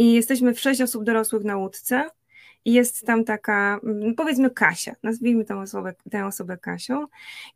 I 0.00 0.12
jesteśmy 0.12 0.54
w 0.54 0.60
sześć 0.60 0.80
osób 0.80 1.04
dorosłych 1.04 1.44
na 1.44 1.56
łódce. 1.56 2.10
I 2.64 2.72
jest 2.72 3.06
tam 3.06 3.24
taka, 3.24 3.80
mm, 3.84 4.14
powiedzmy 4.14 4.50
Kasia, 4.50 4.94
nazwijmy 5.02 5.44
tę 5.44 5.58
osobę, 5.58 5.94
tę 6.10 6.26
osobę 6.26 6.58
Kasią. 6.58 7.06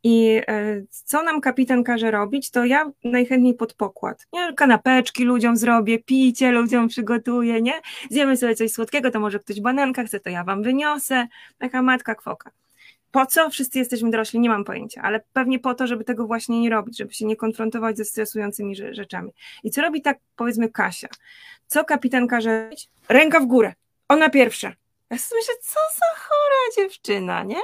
I 0.02 0.40
e, 0.48 0.82
co 0.90 1.22
nam 1.22 1.40
kapitan 1.40 1.84
każe 1.84 2.10
robić, 2.10 2.50
to 2.50 2.64
ja 2.64 2.90
najchętniej 3.04 3.54
pod 3.54 3.74
pokład. 3.74 4.26
Nie? 4.32 4.52
Kanapeczki 4.52 5.24
ludziom 5.24 5.56
zrobię, 5.56 5.98
picie 5.98 6.52
ludziom 6.52 6.88
przygotuję, 6.88 7.62
nie? 7.62 7.80
Zjemy 8.10 8.36
sobie 8.36 8.54
coś 8.54 8.72
słodkiego, 8.72 9.10
to 9.10 9.20
może 9.20 9.38
ktoś 9.38 9.60
bananka 9.60 10.04
chce, 10.04 10.20
to 10.20 10.30
ja 10.30 10.44
wam 10.44 10.62
wyniosę. 10.62 11.26
Taka 11.58 11.82
matka 11.82 12.14
kwoka. 12.14 12.50
Po 13.14 13.26
co? 13.26 13.50
Wszyscy 13.50 13.78
jesteśmy 13.78 14.10
dorośli, 14.10 14.40
nie 14.40 14.48
mam 14.48 14.64
pojęcia, 14.64 15.02
ale 15.02 15.20
pewnie 15.32 15.58
po 15.58 15.74
to, 15.74 15.86
żeby 15.86 16.04
tego 16.04 16.26
właśnie 16.26 16.60
nie 16.60 16.70
robić, 16.70 16.98
żeby 16.98 17.14
się 17.14 17.26
nie 17.26 17.36
konfrontować 17.36 17.96
ze 17.96 18.04
stresującymi 18.04 18.76
rzeczami. 18.76 19.30
I 19.64 19.70
co 19.70 19.82
robi 19.82 20.02
tak, 20.02 20.18
powiedzmy, 20.36 20.68
Kasia? 20.68 21.08
Co 21.66 21.84
kapitan 21.84 22.26
każe 22.26 22.64
robić? 22.64 22.88
Ręka 23.08 23.40
w 23.40 23.46
górę. 23.46 23.74
Ona 24.08 24.30
pierwsza. 24.30 24.72
Ja 25.10 25.18
sobie 25.18 25.40
myślę, 25.40 25.54
co 25.62 25.80
za 25.98 26.20
chora 26.20 26.74
dziewczyna, 26.76 27.42
nie? 27.42 27.60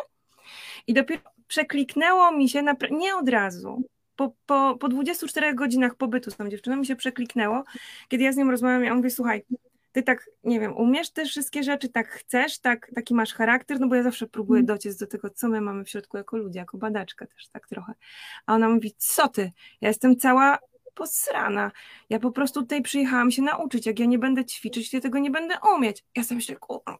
I 0.87 0.95
dopiero 0.95 1.23
przekliknęło 1.47 2.33
mi 2.33 2.49
się, 2.49 2.63
nie 2.91 3.17
od 3.17 3.29
razu, 3.29 3.83
po, 4.17 4.33
po, 4.47 4.77
po 4.81 4.89
24 4.89 5.55
godzinach 5.55 5.95
pobytu 5.95 6.31
z 6.31 6.37
tą 6.37 6.49
dziewczyną 6.49 6.77
mi 6.77 6.87
się 6.87 6.97
przekliknęło, 6.97 7.65
kiedy 8.09 8.25
ja 8.25 8.33
z 8.33 8.37
nią 8.37 8.51
rozmawiam, 8.51 8.85
ja 8.85 8.95
mówię, 8.95 9.11
słuchaj, 9.11 9.45
ty 9.93 10.03
tak, 10.03 10.31
nie 10.45 10.61
wiem, 10.61 10.77
umiesz 10.77 11.11
te 11.11 11.25
wszystkie 11.25 11.63
rzeczy, 11.63 11.89
tak 11.89 12.09
chcesz, 12.09 12.59
tak, 12.59 12.91
taki 12.95 13.15
masz 13.15 13.35
charakter, 13.35 13.81
no 13.81 13.89
bo 13.89 13.95
ja 13.95 14.03
zawsze 14.03 14.27
próbuję 14.27 14.59
mm. 14.59 14.67
dociec 14.67 14.97
do 14.97 15.07
tego, 15.07 15.31
co 15.31 15.49
my 15.49 15.61
mamy 15.61 15.85
w 15.85 15.91
środku 15.91 16.17
jako 16.17 16.37
ludzie, 16.37 16.59
jako 16.59 16.79
badaczka 16.79 17.27
też 17.27 17.49
tak 17.49 17.69
trochę. 17.69 17.95
A 18.47 18.55
ona 18.55 18.69
mówi, 18.69 18.95
co 18.99 19.29
ty, 19.29 19.53
ja 19.81 19.89
jestem 19.89 20.17
cała 20.17 20.59
posrana, 21.01 21.71
ja 22.11 22.19
po 22.19 22.31
prostu 22.31 22.61
tutaj 22.63 22.83
przyjechałam 22.83 23.31
się 23.31 23.43
nauczyć, 23.43 23.87
jak 23.87 23.99
ja 23.99 24.07
nie 24.07 24.19
będę 24.19 24.45
ćwiczyć, 24.45 24.91
to 24.91 25.01
tego 25.01 25.19
nie 25.19 25.31
będę 25.31 25.55
umieć. 25.77 26.05
Ja 26.17 26.25
sobie 26.25 26.37
myślę, 26.37 26.57
kurwa, 26.57 26.99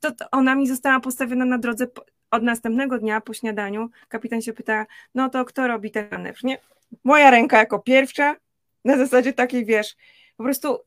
to, 0.00 0.10
to 0.10 0.24
ona 0.30 0.54
mi 0.54 0.66
została 0.66 1.00
postawiona 1.00 1.44
na 1.44 1.58
drodze 1.58 1.86
od 2.30 2.42
następnego 2.42 2.98
dnia 2.98 3.20
po 3.20 3.34
śniadaniu 3.34 3.90
kapitan 4.08 4.42
się 4.42 4.52
pyta, 4.52 4.86
no 5.14 5.28
to 5.28 5.44
kto 5.44 5.66
robi 5.66 5.90
ten 5.90 6.08
manewr, 6.10 6.44
nie? 6.44 6.58
Moja 7.04 7.30
ręka 7.30 7.58
jako 7.58 7.78
pierwsza, 7.78 8.36
na 8.84 8.96
zasadzie 8.96 9.32
takiej, 9.32 9.64
wiesz, 9.64 9.96
po 10.36 10.44
prostu 10.44 10.78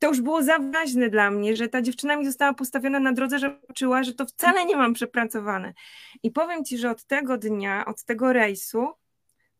to 0.00 0.08
już 0.08 0.20
było 0.20 0.42
za 0.42 0.58
ważne 0.58 1.10
dla 1.10 1.30
mnie, 1.30 1.56
że 1.56 1.68
ta 1.68 1.82
dziewczyna 1.82 2.16
mi 2.16 2.26
została 2.26 2.54
postawiona 2.54 3.00
na 3.00 3.12
drodze, 3.12 3.38
że 3.38 3.60
czuła, 3.74 4.02
że 4.02 4.14
to 4.14 4.26
wcale 4.26 4.64
nie 4.64 4.76
mam 4.76 4.94
przepracowane. 4.94 5.74
I 6.22 6.30
powiem 6.30 6.64
Ci, 6.64 6.78
że 6.78 6.90
od 6.90 7.04
tego 7.04 7.38
dnia, 7.38 7.84
od 7.84 8.04
tego 8.04 8.32
rejsu, 8.32 8.88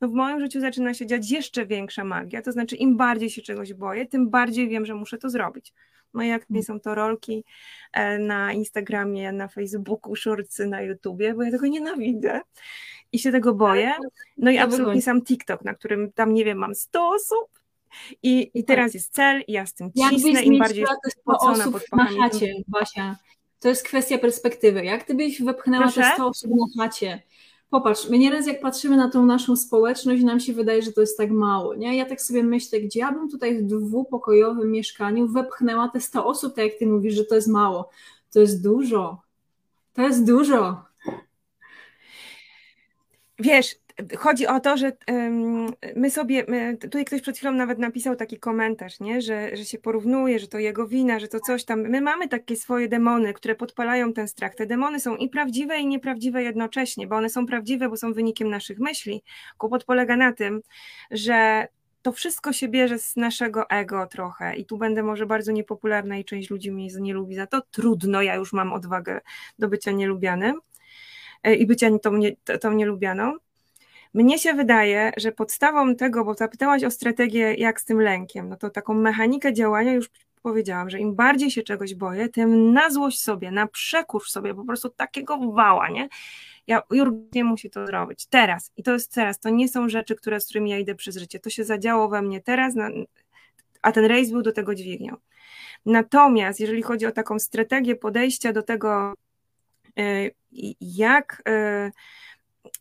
no 0.01 0.09
w 0.09 0.13
moim 0.13 0.41
życiu 0.41 0.61
zaczyna 0.61 0.95
się 0.95 1.07
dziać 1.07 1.31
jeszcze 1.31 1.67
większa 1.67 2.05
magia. 2.05 2.43
To 2.43 2.53
znaczy, 2.53 2.77
im 2.77 2.97
bardziej 2.97 3.31
się 3.31 3.43
czegoś 3.43 3.75
boję, 3.75 4.07
tym 4.07 4.31
bardziej 4.31 4.69
wiem, 4.69 4.87
że 4.87 4.95
muszę 4.95 5.19
to 5.19 5.31
zrobić. 5.31 5.73
Moje 6.13 6.31
no 6.31 6.37
aktywnie 6.37 6.63
są 6.63 6.81
to 6.81 6.95
rolki 6.95 7.45
e, 7.93 8.19
na 8.19 8.53
Instagramie, 8.53 9.33
na 9.33 9.49
Facebooku, 9.49 10.17
shortsy 10.17 10.67
na 10.67 10.83
YouTubie, 10.83 11.35
bo 11.35 11.43
ja 11.43 11.51
tego 11.51 11.67
nienawidzę 11.67 12.41
i 13.13 13.19
się 13.19 13.33
tego 13.33 13.55
boję. 13.55 13.93
No 14.37 14.51
i 14.51 14.59
absolutnie 14.59 15.03
sam 15.03 15.23
TikTok, 15.23 15.65
na 15.65 15.75
którym 15.75 16.13
tam, 16.13 16.35
nie 16.35 16.45
wiem, 16.45 16.59
mam 16.59 16.75
100 16.75 17.09
osób, 17.09 17.65
i, 18.23 18.51
I 18.55 18.65
teraz 18.65 18.95
jest 18.95 19.15
cel, 19.15 19.43
i 19.47 19.53
ja 19.53 19.67
z 19.67 19.75
tym 19.75 19.93
cisnę, 19.93 20.43
im 20.43 20.59
bardziej 20.59 20.85
spocona 21.09 21.65
pod 21.65 21.83
na 21.93 22.05
chacie, 22.05 22.55
Basia. 22.69 23.17
To 23.61 23.69
jest 23.69 23.85
kwestia 23.85 24.19
perspektywy. 24.19 24.85
Jak 24.85 25.05
ty 25.05 25.15
byś 25.15 25.43
wepchnęła 25.43 25.83
Proszę? 25.83 26.01
te 26.01 26.15
100 26.15 26.27
osób 26.27 26.51
na 26.51 26.85
chacie, 26.85 27.23
Popatrz, 27.75 28.09
my 28.09 28.19
nieraz 28.19 28.47
jak 28.47 28.61
patrzymy 28.61 28.97
na 28.97 29.11
tą 29.11 29.27
naszą 29.27 29.57
społeczność, 29.57 30.23
nam 30.23 30.41
się 30.41 30.53
wydaje, 30.53 30.83
że 30.83 30.93
to 30.93 31.01
jest 31.01 31.19
tak 31.19 31.31
mało, 31.31 31.75
nie? 31.75 31.97
Ja 31.97 32.07
tak 32.07 32.23
sobie 32.23 32.43
myślę, 32.43 32.81
gdzie 32.81 33.01
ja 33.01 33.13
bym 33.13 33.31
tutaj 33.31 33.59
w 33.59 33.63
dwupokojowym 33.63 34.71
mieszkaniu 34.71 35.29
wepchnęła 35.29 35.89
te 35.89 36.01
100 36.01 36.27
osób, 36.27 36.55
tak 36.55 36.65
jak 36.65 36.75
ty 36.79 36.87
mówisz, 36.87 37.15
że 37.15 37.25
to 37.25 37.35
jest 37.35 37.49
mało. 37.49 37.91
To 38.33 38.41
jest 38.41 38.63
dużo. 38.63 39.23
To 39.95 40.03
jest 40.03 40.27
dużo. 40.27 40.83
Wiesz, 43.39 43.77
chodzi 44.19 44.47
o 44.47 44.61
to, 44.61 44.77
że 44.77 44.93
my 45.97 46.11
sobie, 46.11 46.45
my, 46.49 46.77
tutaj 46.81 47.05
ktoś 47.05 47.21
przed 47.21 47.37
chwilą 47.37 47.53
nawet 47.53 47.79
napisał 47.79 48.17
taki 48.17 48.39
komentarz, 48.39 49.01
nie? 49.01 49.23
Że, 49.23 49.57
że 49.57 49.65
się 49.65 49.79
porównuje, 49.79 50.39
że 50.39 50.49
to 50.49 50.59
jego 50.59 50.87
wina, 50.87 51.19
że 51.19 51.29
to 51.29 51.41
coś 51.41 51.65
tam. 51.65 51.81
My 51.81 52.01
mamy 52.01 52.29
takie 52.29 52.57
swoje 52.57 52.89
demony, 52.89 53.35
które 53.35 53.55
podpalają 53.55 54.13
ten 54.13 54.29
strach. 54.29 54.55
Te 54.55 54.67
demony 54.67 55.01
są 55.01 55.17
i 55.17 55.29
prawdziwe, 55.29 55.79
i 55.79 55.87
nieprawdziwe 55.87 56.43
jednocześnie, 56.43 57.07
bo 57.07 57.17
one 57.17 57.31
są 57.31 57.47
prawdziwe, 57.47 57.89
bo 57.89 57.97
są 57.97 58.13
wynikiem 58.13 58.51
naszych 58.51 58.79
myśli. 58.79 59.23
Kłopot 59.59 59.85
polega 59.85 60.17
na 60.17 60.33
tym, 60.33 60.61
że 61.11 61.69
to 62.03 62.13
wszystko 62.13 62.53
się 62.53 62.69
bierze 62.69 62.99
z 62.99 63.17
naszego 63.17 63.71
ego 63.71 64.07
trochę 64.07 64.57
i 64.57 64.65
tu 64.65 64.79
będę 64.79 65.03
może 65.03 65.27
bardzo 65.27 65.53
niepopularna 65.53 66.17
i 66.19 66.25
część 66.25 66.51
ludzi 66.51 66.73
mnie 66.73 66.89
nie 67.01 67.15
lubi 67.15 67.35
za 67.35 67.47
to. 67.47 67.63
Trudno, 67.71 68.23
ja 68.23 68.35
już 68.35 68.53
mam 68.53 68.73
odwagę 68.73 69.21
do 69.59 69.69
bycia 69.69 69.93
nielubianym 69.93 70.61
e, 71.43 71.55
i 71.55 71.67
bycia 71.67 71.99
tą, 71.99 72.17
nie, 72.17 72.37
tą 72.61 72.73
nielubianą. 72.73 73.37
Mnie 74.15 74.39
się 74.39 74.55
wydaje, 74.55 75.13
że 75.17 75.33
podstawą 75.33 75.97
tego, 75.97 76.25
bo 76.25 76.35
zapytałaś 76.35 76.85
o 76.85 76.91
strategię, 76.91 77.55
jak 77.55 77.81
z 77.81 77.85
tym 77.85 78.01
lękiem, 78.01 78.49
no 78.49 78.57
to 78.57 78.71
taką 78.71 78.95
mechanikę 78.95 79.53
działania 79.53 79.93
już 79.93 80.11
powiedziałam, 80.43 80.91
że 80.91 80.99
im 80.99 81.15
bardziej 81.15 81.51
się 81.51 81.63
czegoś 81.63 81.95
boję, 81.95 82.29
tym 82.29 82.73
na 82.73 82.91
złość 82.91 83.23
sobie, 83.23 83.51
na 83.51 83.67
przekurz 83.67 84.31
sobie, 84.31 84.55
po 84.55 84.65
prostu 84.65 84.91
takiego 84.91 85.53
wała, 85.53 85.89
nie? 85.89 86.09
Ja 86.67 86.83
nie 87.35 87.45
musi 87.45 87.71
to 87.71 87.87
zrobić 87.87 88.27
teraz 88.27 88.73
i 88.77 88.83
to 88.83 88.93
jest 88.93 89.15
teraz, 89.15 89.41
to 89.41 89.51
nie 89.51 89.69
są 89.69 89.89
rzeczy, 89.89 90.15
które, 90.15 90.41
z 90.41 90.45
którymi 90.45 90.71
ja 90.71 90.79
idę 90.79 90.95
przez 90.95 91.17
życie, 91.17 91.41
to 91.41 91.51
się 91.51 91.65
zadziało 91.65 92.09
we 92.09 92.23
mnie 92.23 92.41
teraz, 92.41 92.75
a 93.83 93.93
ten 93.93 94.05
rejs 94.05 94.31
był 94.31 94.43
do 94.43 94.53
tego 94.53 94.75
dźwignią. 94.75 95.17
Natomiast 95.87 96.61
jeżeli 96.61 96.83
chodzi 96.83 97.07
o 97.07 97.13
taką 97.13 97.39
strategię 97.39 97.97
podejścia 97.97 98.53
do 98.53 98.63
tego, 98.63 99.15
y, 99.99 100.35
jak 100.81 101.43
y, 101.49 101.93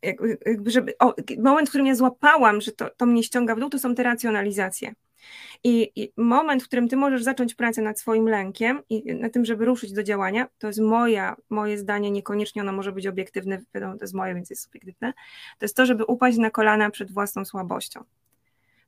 jakby, 0.02 0.72
żeby, 0.72 0.94
o, 1.00 1.14
moment, 1.38 1.70
w 1.70 1.72
którym 1.72 1.88
ja 1.88 1.96
złapałam, 1.96 2.62
że 2.62 2.72
to, 2.72 2.90
to 2.98 3.06
mnie 3.06 3.24
ściąga 3.24 3.56
w 3.56 3.60
dół, 3.60 3.70
to 3.70 3.80
są 3.80 3.96
te 3.96 4.04
racjonalizacje. 4.04 4.94
I, 5.64 5.92
I, 5.96 6.14
moment, 6.18 6.64
w 6.64 6.68
którym 6.68 6.88
ty 6.88 6.98
możesz 6.98 7.24
zacząć 7.24 7.56
pracę 7.56 7.82
nad 7.82 8.00
swoim 8.00 8.28
lękiem 8.28 8.82
i 8.90 9.16
na 9.16 9.30
tym, 9.30 9.46
żeby 9.46 9.66
ruszyć 9.66 9.94
do 9.94 10.04
działania, 10.04 10.48
to 10.58 10.68
jest 10.68 10.80
moja, 10.80 11.36
moje 11.50 11.78
zdanie, 11.78 12.12
niekoniecznie 12.12 12.62
ono 12.62 12.72
może 12.72 12.92
być 12.92 13.08
obiektywne, 13.08 13.62
wiadomo, 13.76 13.98
to 13.98 14.04
jest 14.04 14.14
moje, 14.14 14.36
więc 14.36 14.50
jest 14.50 14.64
subiektywne, 14.64 15.14
to 15.60 15.66
jest 15.66 15.76
to, 15.76 15.86
żeby 15.86 16.06
upaść 16.06 16.38
na 16.38 16.50
kolana 16.50 16.90
przed 16.90 17.12
własną 17.12 17.46
słabością. 17.46 18.04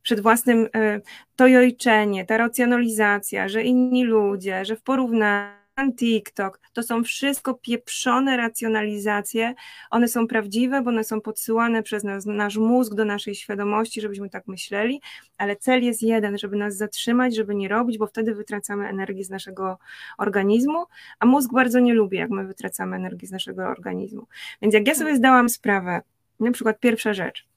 Przed 0.01 0.19
własnym 0.19 0.65
y, 0.65 1.01
to 1.35 1.47
jojczenie, 1.47 2.25
ta 2.25 2.37
racjonalizacja, 2.37 3.49
że 3.49 3.63
inni 3.63 4.03
ludzie, 4.03 4.65
że 4.65 4.75
w 4.75 4.81
porównaniu 4.81 5.64
TikTok, 5.97 6.59
to 6.73 6.83
są 6.83 7.03
wszystko 7.03 7.53
pieprzone 7.53 8.37
racjonalizacje. 8.37 9.53
One 9.91 10.07
są 10.07 10.27
prawdziwe, 10.27 10.81
bo 10.81 10.89
one 10.89 11.03
są 11.03 11.21
podsyłane 11.21 11.83
przez 11.83 12.03
nas, 12.03 12.25
nasz 12.25 12.57
mózg 12.57 12.93
do 12.93 13.05
naszej 13.05 13.35
świadomości, 13.35 14.01
żebyśmy 14.01 14.29
tak 14.29 14.47
myśleli, 14.47 15.01
ale 15.37 15.55
cel 15.55 15.83
jest 15.83 16.01
jeden, 16.01 16.37
żeby 16.37 16.57
nas 16.57 16.77
zatrzymać, 16.77 17.35
żeby 17.35 17.55
nie 17.55 17.67
robić, 17.67 17.97
bo 17.97 18.07
wtedy 18.07 18.35
wytracamy 18.35 18.87
energię 18.87 19.23
z 19.23 19.29
naszego 19.29 19.77
organizmu, 20.17 20.85
a 21.19 21.25
mózg 21.25 21.51
bardzo 21.53 21.79
nie 21.79 21.93
lubi, 21.93 22.17
jak 22.17 22.29
my 22.29 22.45
wytracamy 22.47 22.95
energię 22.95 23.27
z 23.27 23.31
naszego 23.31 23.63
organizmu. 23.63 24.27
Więc 24.61 24.73
jak 24.73 24.87
ja 24.87 24.95
sobie 24.95 25.15
zdałam 25.15 25.49
sprawę, 25.49 26.01
na 26.39 26.51
przykład 26.51 26.79
pierwsza 26.79 27.13
rzecz, 27.13 27.47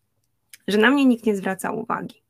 że 0.68 0.78
na 0.78 0.90
mnie 0.90 1.04
nikt 1.04 1.26
nie 1.26 1.36
zwraca 1.36 1.72
uwagi 1.72 2.27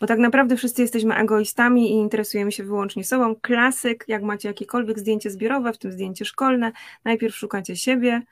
bo 0.00 0.06
tak 0.06 0.18
naprawdę 0.18 0.56
wszyscy 0.56 0.82
jesteśmy 0.82 1.14
egoistami 1.14 1.90
i 1.90 1.94
interesujemy 1.94 2.52
się 2.52 2.64
wyłącznie 2.64 3.04
sobą. 3.04 3.34
Klasyk, 3.42 4.04
jak 4.08 4.22
macie 4.22 4.48
jakiekolwiek 4.48 4.98
zdjęcie 4.98 5.30
zbiorowe, 5.30 5.72
w 5.72 5.78
tym 5.78 5.92
zdjęcie 5.92 6.24
szkolne, 6.24 6.72
najpierw 7.04 7.36
szukacie 7.36 7.76
siebie, 7.76 8.22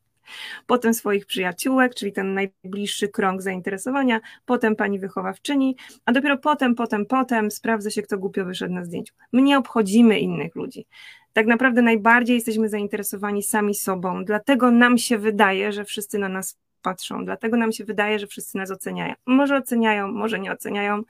potem 0.66 0.94
swoich 0.94 1.26
przyjaciółek, 1.26 1.94
czyli 1.94 2.12
ten 2.12 2.34
najbliższy 2.34 3.08
krąg 3.08 3.42
zainteresowania, 3.42 4.20
potem 4.46 4.76
pani 4.76 4.98
wychowawczyni, 4.98 5.76
a 6.04 6.12
dopiero 6.12 6.38
potem, 6.38 6.74
potem, 6.74 7.06
potem 7.06 7.50
sprawdza 7.50 7.90
się, 7.90 8.02
kto 8.02 8.18
głupio 8.18 8.44
wyszedł 8.44 8.74
na 8.74 8.84
zdjęciu. 8.84 9.14
My 9.32 9.42
nie 9.42 9.58
obchodzimy 9.58 10.20
innych 10.20 10.54
ludzi. 10.54 10.86
Tak 11.32 11.46
naprawdę 11.46 11.82
najbardziej 11.82 12.34
jesteśmy 12.34 12.68
zainteresowani 12.68 13.42
sami 13.42 13.74
sobą, 13.74 14.24
dlatego 14.24 14.70
nam 14.70 14.98
się 14.98 15.18
wydaje, 15.18 15.72
że 15.72 15.84
wszyscy 15.84 16.18
na 16.18 16.28
nas 16.28 16.58
patrzą. 16.82 17.24
Dlatego 17.24 17.56
nam 17.56 17.72
się 17.72 17.84
wydaje, 17.84 18.18
że 18.18 18.26
wszyscy 18.26 18.58
nas 18.58 18.70
oceniają. 18.70 19.14
Może 19.26 19.56
oceniają, 19.56 20.12
może 20.12 20.38
nie 20.38 20.52
oceniają. 20.52 21.02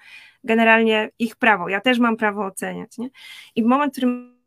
Generalnie 0.45 1.11
ich 1.19 1.37
prawo. 1.37 1.69
Ja 1.69 1.81
też 1.81 1.99
mam 1.99 2.17
prawo 2.17 2.47
oceniać. 2.47 2.99
Nie? 2.99 3.09
I 3.55 3.63
w 3.63 3.67
moment, 3.67 3.93
w 3.93 3.97
którym 3.97 4.43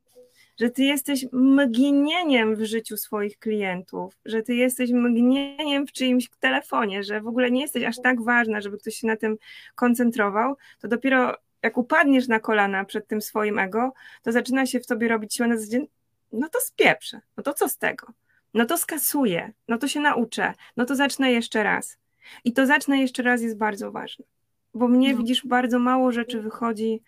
że 0.59 0.69
ty 0.69 0.83
jesteś 0.83 1.25
mgnieniem 1.31 2.55
w 2.55 2.65
życiu 2.65 2.97
swoich 2.97 3.39
klientów, 3.39 4.17
że 4.25 4.41
ty 4.41 4.55
jesteś 4.55 4.91
mgnieniem 4.91 5.87
w 5.87 5.91
czyimś 5.91 6.29
telefonie, 6.39 7.03
że 7.03 7.21
w 7.21 7.27
ogóle 7.27 7.51
nie 7.51 7.61
jesteś 7.61 7.83
aż 7.83 8.01
tak 8.01 8.21
ważna, 8.21 8.61
żeby 8.61 8.77
ktoś 8.77 8.95
się 8.95 9.07
na 9.07 9.15
tym 9.15 9.37
koncentrował, 9.75 10.57
to 10.81 10.87
dopiero 10.87 11.35
jak 11.63 11.77
upadniesz 11.77 12.27
na 12.27 12.39
kolana 12.39 12.85
przed 12.85 13.07
tym 13.07 13.21
swoim 13.21 13.59
ego, 13.59 13.93
to 14.23 14.31
zaczyna 14.31 14.65
się 14.65 14.79
w 14.79 14.87
tobie 14.87 15.07
robić 15.07 15.35
siła 15.35 15.47
na 15.47 15.57
zasadzie, 15.57 15.85
no 16.31 16.49
to 16.49 16.59
spieprzę, 16.59 17.21
no 17.37 17.43
to 17.43 17.53
co 17.53 17.69
z 17.69 17.77
tego? 17.77 18.07
No 18.55 18.65
to 18.65 18.77
skasuję, 18.77 19.51
no 19.67 19.77
to 19.77 19.87
się 19.87 19.99
nauczę, 19.99 20.53
no 20.77 20.85
to 20.85 20.95
zacznę 20.95 21.31
jeszcze 21.31 21.63
raz. 21.63 21.97
I 22.45 22.53
to 22.53 22.65
zacznę 22.65 23.01
jeszcze 23.01 23.23
raz 23.23 23.41
jest 23.41 23.57
bardzo 23.57 23.91
ważne, 23.91 24.25
bo 24.73 24.87
mnie 24.87 25.11
no. 25.11 25.17
widzisz, 25.17 25.47
bardzo 25.47 25.79
mało 25.79 26.11
rzeczy 26.11 26.41
wychodzi 26.41 27.01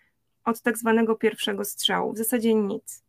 od 0.44 0.62
tak 0.62 0.78
zwanego 0.78 1.16
pierwszego 1.16 1.64
strzału, 1.64 2.12
w 2.12 2.18
zasadzie 2.18 2.54
nic. 2.54 3.02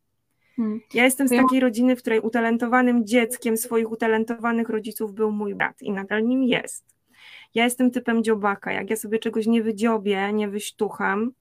Hmm. 0.55 0.81
Ja 0.93 1.03
jestem 1.03 1.27
z 1.27 1.31
takiej 1.31 1.59
rodziny, 1.59 1.95
w 1.95 1.99
której 1.99 2.19
utalentowanym 2.19 3.05
dzieckiem 3.05 3.57
swoich 3.57 3.91
utalentowanych 3.91 4.69
rodziców 4.69 5.13
był 5.13 5.31
mój 5.31 5.55
brat 5.55 5.81
i 5.81 5.91
nadal 5.91 6.25
nim 6.25 6.43
jest. 6.43 6.85
Ja 7.55 7.63
jestem 7.63 7.91
typem 7.91 8.23
dziobaka. 8.23 8.71
Jak 8.71 8.89
ja 8.89 8.95
sobie 8.95 9.19
czegoś 9.19 9.47
nie 9.47 9.63
wydziobię, 9.63 10.33
nie 10.33 10.49
wyśtucham, 10.49 11.31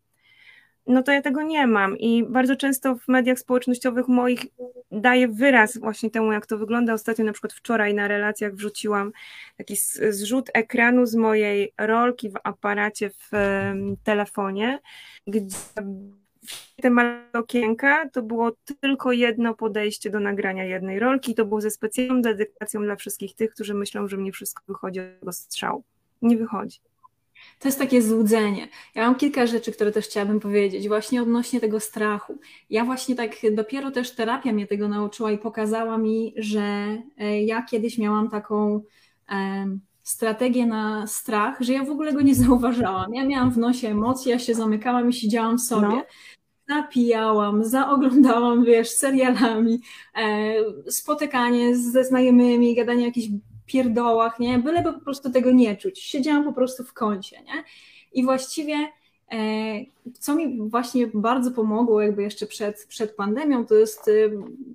no 0.89 1.03
to 1.03 1.13
ja 1.13 1.23
tego 1.23 1.43
nie 1.43 1.67
mam 1.67 1.99
i 1.99 2.25
bardzo 2.25 2.57
często 2.57 2.97
w 2.97 3.09
mediach 3.09 3.39
społecznościowych 3.39 4.09
moich 4.09 4.47
daję 4.93 5.29
wyraz 5.29 5.79
właśnie 5.79 6.11
temu, 6.11 6.33
jak 6.33 6.47
to 6.47 6.59
wygląda. 6.59 6.93
Ostatnio 6.93 7.25
na 7.25 7.33
przykład 7.33 7.53
wczoraj 7.53 7.95
na 7.95 8.09
relacjach 8.09 8.55
wrzuciłam 8.55 9.13
taki 9.57 9.77
zrzut 10.11 10.51
ekranu 10.55 11.07
z 11.07 11.15
mojej 11.15 11.73
rolki 11.79 12.31
w 12.31 12.35
aparacie 12.45 13.11
w 13.11 13.31
telefonie, 14.05 14.79
gdzie 15.27 15.57
te 16.83 16.91
małe 16.91 17.23
okienka 17.33 18.09
to 18.09 18.23
było 18.23 18.53
tylko 18.81 19.13
jedno 19.13 19.55
podejście 19.55 20.11
do 20.11 20.21
nagrania 20.21 20.65
jednej 20.65 20.99
rolki. 20.99 21.35
To 21.35 21.45
było 21.45 21.61
ze 21.61 21.71
specjalną 21.71 22.23
dedykacją 22.23 22.83
dla 22.83 22.97
wszystkich 22.97 23.35
tych, 23.35 23.51
którzy 23.51 23.75
myślą, 23.75 24.09
że 24.09 24.17
mnie 24.17 24.33
wszystko 24.33 24.63
wychodzi 24.69 25.01
od 25.01 25.21
tego 25.21 25.33
strzału. 25.33 25.85
Nie 26.23 26.37
wychodzi. 26.37 26.81
To 27.59 27.69
jest 27.69 27.79
takie 27.79 28.03
złudzenie. 28.03 28.69
Ja 28.95 29.07
mam 29.07 29.15
kilka 29.15 29.47
rzeczy, 29.47 29.73
które 29.73 29.93
też 29.93 30.05
chciałabym 30.05 30.41
powiedzieć, 30.41 30.89
właśnie 30.89 31.23
odnośnie 31.23 31.61
tego 31.61 31.81
strachu. 31.81 32.39
Ja 32.71 32.85
właśnie 32.85 33.15
tak, 33.15 33.31
dopiero 33.53 33.91
też 33.91 34.15
terapia 34.15 34.53
mnie 34.53 34.67
tego 34.67 34.89
nauczyła 34.89 35.31
i 35.31 35.39
pokazała 35.39 35.99
mi, 35.99 36.35
że 36.37 36.99
e, 37.19 37.43
ja 37.43 37.63
kiedyś 37.63 37.99
miałam 37.99 38.31
taką 38.31 38.83
strategię 40.03 40.67
na 40.67 41.07
strach, 41.07 41.61
że 41.61 41.73
ja 41.73 41.85
w 41.85 41.91
ogóle 41.91 42.13
go 42.13 42.21
nie 42.21 42.35
zauważałam. 42.45 43.15
Ja 43.15 43.27
miałam 43.27 43.51
w 43.51 43.59
nosie 43.59 43.89
emocje, 43.89 44.33
ja 44.33 44.39
się 44.39 44.55
zamykałam 44.55 45.11
i 45.11 45.13
siedziałam 45.13 45.59
sobie. 45.59 45.89
No 45.89 46.05
napijałam, 46.69 47.65
zaoglądałam, 47.65 48.65
wiesz, 48.65 48.91
serialami, 48.91 49.81
e, 50.15 50.55
spotykanie 50.91 51.77
ze 51.77 52.05
znajomymi, 52.05 52.75
gadanie 52.75 53.05
jakichś 53.05 53.29
pierdołach, 53.69 54.41
nie? 54.41 54.59
Byleby 54.59 54.93
po 54.93 55.01
prostu 55.01 55.31
tego 55.31 55.51
nie 55.51 55.77
czuć. 55.77 55.99
Siedziałam 55.99 56.45
po 56.45 56.53
prostu 56.53 56.85
w 56.85 56.93
kącie, 56.93 57.43
nie? 57.43 57.65
I 58.13 58.25
właściwie 58.25 58.75
e, 59.33 59.39
co 60.19 60.35
mi 60.35 60.71
właśnie 60.71 61.07
bardzo 61.15 61.51
pomogło 61.51 62.03
jakby 62.03 62.23
jeszcze 62.23 62.47
przed, 62.47 62.87
przed 62.89 63.17
pandemią, 63.17 63.67
to 63.67 63.75
jest 63.75 64.09
e, 64.09 64.13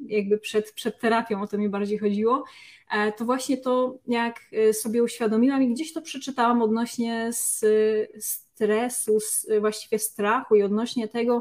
jakby 0.08 0.38
przed, 0.38 0.72
przed 0.72 1.00
terapią, 1.00 1.42
o 1.42 1.48
to 1.48 1.58
mi 1.58 1.70
bardziej 1.70 1.98
chodziło, 1.98 2.44
e, 2.92 3.12
to 3.12 3.26
właśnie 3.26 3.58
to, 3.58 3.98
jak 4.08 4.40
sobie 4.72 5.04
uświadomiłam 5.04 5.64
i 5.64 5.74
gdzieś 5.74 5.94
to 5.94 6.02
przeczytałam 6.02 6.62
odnośnie 6.62 7.30
stresu, 8.20 9.18
właściwie 9.60 10.00
strachu 10.00 10.56
i 10.56 10.64
odnośnie 10.64 11.08
tego, 11.08 11.40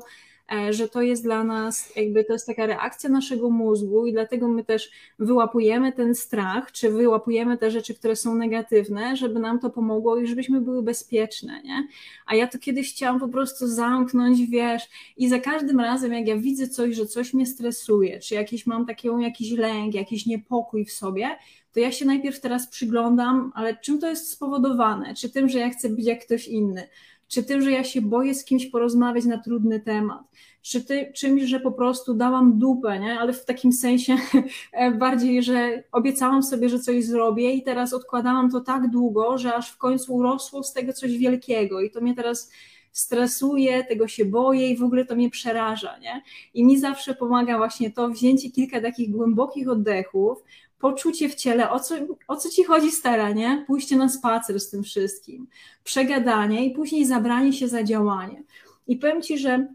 że 0.70 0.88
to 0.88 1.02
jest 1.02 1.22
dla 1.22 1.44
nas, 1.44 1.96
jakby 1.96 2.24
to 2.24 2.32
jest 2.32 2.46
taka 2.46 2.66
reakcja 2.66 3.10
naszego 3.10 3.50
mózgu 3.50 4.06
i 4.06 4.12
dlatego 4.12 4.48
my 4.48 4.64
też 4.64 4.90
wyłapujemy 5.18 5.92
ten 5.92 6.14
strach, 6.14 6.72
czy 6.72 6.90
wyłapujemy 6.90 7.58
te 7.58 7.70
rzeczy, 7.70 7.94
które 7.94 8.16
są 8.16 8.34
negatywne, 8.34 9.16
żeby 9.16 9.40
nam 9.40 9.58
to 9.58 9.70
pomogło 9.70 10.16
i 10.16 10.26
żebyśmy 10.26 10.60
były 10.60 10.82
bezpieczne, 10.82 11.62
nie? 11.62 11.88
A 12.26 12.34
ja 12.34 12.46
to 12.46 12.58
kiedyś 12.58 12.92
chciałam 12.92 13.20
po 13.20 13.28
prostu 13.28 13.66
zamknąć, 13.66 14.46
wiesz, 14.46 14.82
i 15.16 15.28
za 15.28 15.38
każdym 15.38 15.80
razem, 15.80 16.12
jak 16.12 16.26
ja 16.26 16.36
widzę 16.36 16.68
coś, 16.68 16.94
że 16.94 17.06
coś 17.06 17.34
mnie 17.34 17.46
stresuje, 17.46 18.20
czy 18.20 18.34
jakiś 18.34 18.66
mam 18.66 18.86
taki 18.86 19.08
jakiś 19.20 19.52
lęk, 19.52 19.94
jakiś 19.94 20.26
niepokój 20.26 20.84
w 20.84 20.92
sobie, 20.92 21.28
to 21.72 21.80
ja 21.80 21.92
się 21.92 22.04
najpierw 22.04 22.40
teraz 22.40 22.66
przyglądam, 22.66 23.52
ale 23.54 23.76
czym 23.76 23.98
to 23.98 24.08
jest 24.08 24.30
spowodowane? 24.30 25.14
Czy 25.14 25.30
tym, 25.30 25.48
że 25.48 25.58
ja 25.58 25.70
chcę 25.70 25.88
być 25.88 26.06
jak 26.06 26.24
ktoś 26.24 26.48
inny? 26.48 26.88
Czy 27.32 27.42
tym, 27.42 27.62
że 27.62 27.70
ja 27.70 27.84
się 27.84 28.02
boję 28.02 28.34
z 28.34 28.44
kimś 28.44 28.66
porozmawiać 28.66 29.24
na 29.24 29.38
trudny 29.38 29.80
temat, 29.80 30.22
czy 30.62 30.84
ty, 30.84 31.12
czymś, 31.14 31.42
że 31.42 31.60
po 31.60 31.72
prostu 31.72 32.14
dałam 32.14 32.58
dupę, 32.58 33.00
nie? 33.00 33.20
ale 33.20 33.32
w 33.32 33.44
takim 33.44 33.72
sensie 33.72 34.16
bardziej, 34.98 35.42
że 35.42 35.82
obiecałam 35.92 36.42
sobie, 36.42 36.68
że 36.68 36.78
coś 36.78 37.04
zrobię 37.04 37.52
i 37.52 37.62
teraz 37.62 37.92
odkładałam 37.92 38.50
to 38.50 38.60
tak 38.60 38.90
długo, 38.90 39.38
że 39.38 39.54
aż 39.54 39.70
w 39.70 39.78
końcu 39.78 40.14
urosło 40.14 40.62
z 40.62 40.72
tego 40.72 40.92
coś 40.92 41.18
wielkiego 41.18 41.80
i 41.80 41.90
to 41.90 42.00
mnie 42.00 42.14
teraz 42.14 42.50
stresuje, 42.92 43.84
tego 43.84 44.08
się 44.08 44.24
boję 44.24 44.70
i 44.70 44.76
w 44.76 44.82
ogóle 44.82 45.04
to 45.04 45.16
mnie 45.16 45.30
przeraża, 45.30 45.98
nie? 45.98 46.22
I 46.54 46.64
mi 46.64 46.80
zawsze 46.80 47.14
pomaga 47.14 47.58
właśnie 47.58 47.90
to 47.90 48.08
wzięcie 48.08 48.50
kilka 48.50 48.80
takich 48.80 49.10
głębokich 49.10 49.68
oddechów, 49.68 50.44
poczucie 50.82 51.28
w 51.28 51.34
ciele, 51.34 51.70
o 51.70 51.80
co, 51.80 51.94
o 52.28 52.36
co 52.36 52.48
ci 52.48 52.64
chodzi 52.64 52.90
stara, 52.90 53.32
nie? 53.32 53.64
Pójście 53.66 53.96
na 53.96 54.08
spacer 54.08 54.60
z 54.60 54.70
tym 54.70 54.82
wszystkim, 54.82 55.46
przegadanie 55.84 56.66
i 56.66 56.70
później 56.70 57.06
zabranie 57.06 57.52
się 57.52 57.68
za 57.68 57.82
działanie. 57.82 58.42
I 58.86 58.96
powiem 58.96 59.22
ci, 59.22 59.38
że 59.38 59.66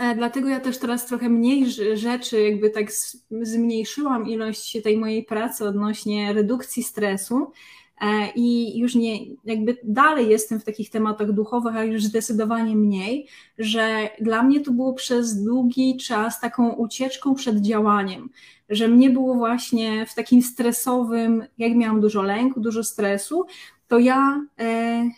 e, 0.00 0.14
Dlatego 0.14 0.48
ja 0.48 0.60
też 0.60 0.78
teraz 0.78 1.06
trochę 1.06 1.28
mniej 1.28 1.66
rzeczy, 1.94 2.42
jakby 2.42 2.70
tak 2.70 2.86
zmniejszyłam 3.30 4.28
ilość 4.28 4.82
tej 4.82 4.98
mojej 4.98 5.24
pracy 5.24 5.64
odnośnie 5.64 6.32
redukcji 6.32 6.82
stresu, 6.82 7.52
E, 8.00 8.32
i 8.34 8.78
już 8.78 8.94
nie, 8.94 9.18
jakby 9.44 9.76
dalej 9.84 10.28
jestem 10.28 10.60
w 10.60 10.64
takich 10.64 10.90
tematach 10.90 11.32
duchowych, 11.32 11.76
ale 11.76 11.86
już 11.86 12.04
zdecydowanie 12.04 12.76
mniej, 12.76 13.26
że 13.58 14.10
dla 14.20 14.42
mnie 14.42 14.60
to 14.60 14.72
było 14.72 14.92
przez 14.92 15.44
długi 15.44 15.96
czas 15.96 16.40
taką 16.40 16.72
ucieczką 16.72 17.34
przed 17.34 17.60
działaniem, 17.60 18.30
że 18.70 18.88
mnie 18.88 19.10
było 19.10 19.34
właśnie 19.34 20.06
w 20.06 20.14
takim 20.14 20.42
stresowym, 20.42 21.44
jak 21.58 21.74
miałam 21.74 22.00
dużo 22.00 22.22
lęku, 22.22 22.60
dużo 22.60 22.84
stresu, 22.84 23.46
to 23.88 23.98
ja 23.98 24.46
e, 24.60 25.10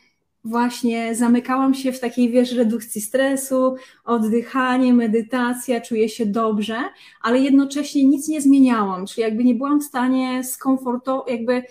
właśnie 0.44 1.14
zamykałam 1.14 1.74
się 1.74 1.92
w 1.92 2.00
takiej, 2.00 2.30
wiesz, 2.30 2.52
redukcji 2.52 3.00
stresu, 3.00 3.76
oddychanie, 4.04 4.94
medytacja, 4.94 5.80
czuję 5.80 6.08
się 6.08 6.26
dobrze, 6.26 6.76
ale 7.22 7.38
jednocześnie 7.38 8.04
nic 8.04 8.28
nie 8.28 8.40
zmieniałam, 8.40 9.06
czyli 9.06 9.22
jakby 9.22 9.44
nie 9.44 9.54
byłam 9.54 9.80
w 9.80 9.84
stanie 9.84 10.44
skomforto, 10.44 11.26
jakby 11.28 11.62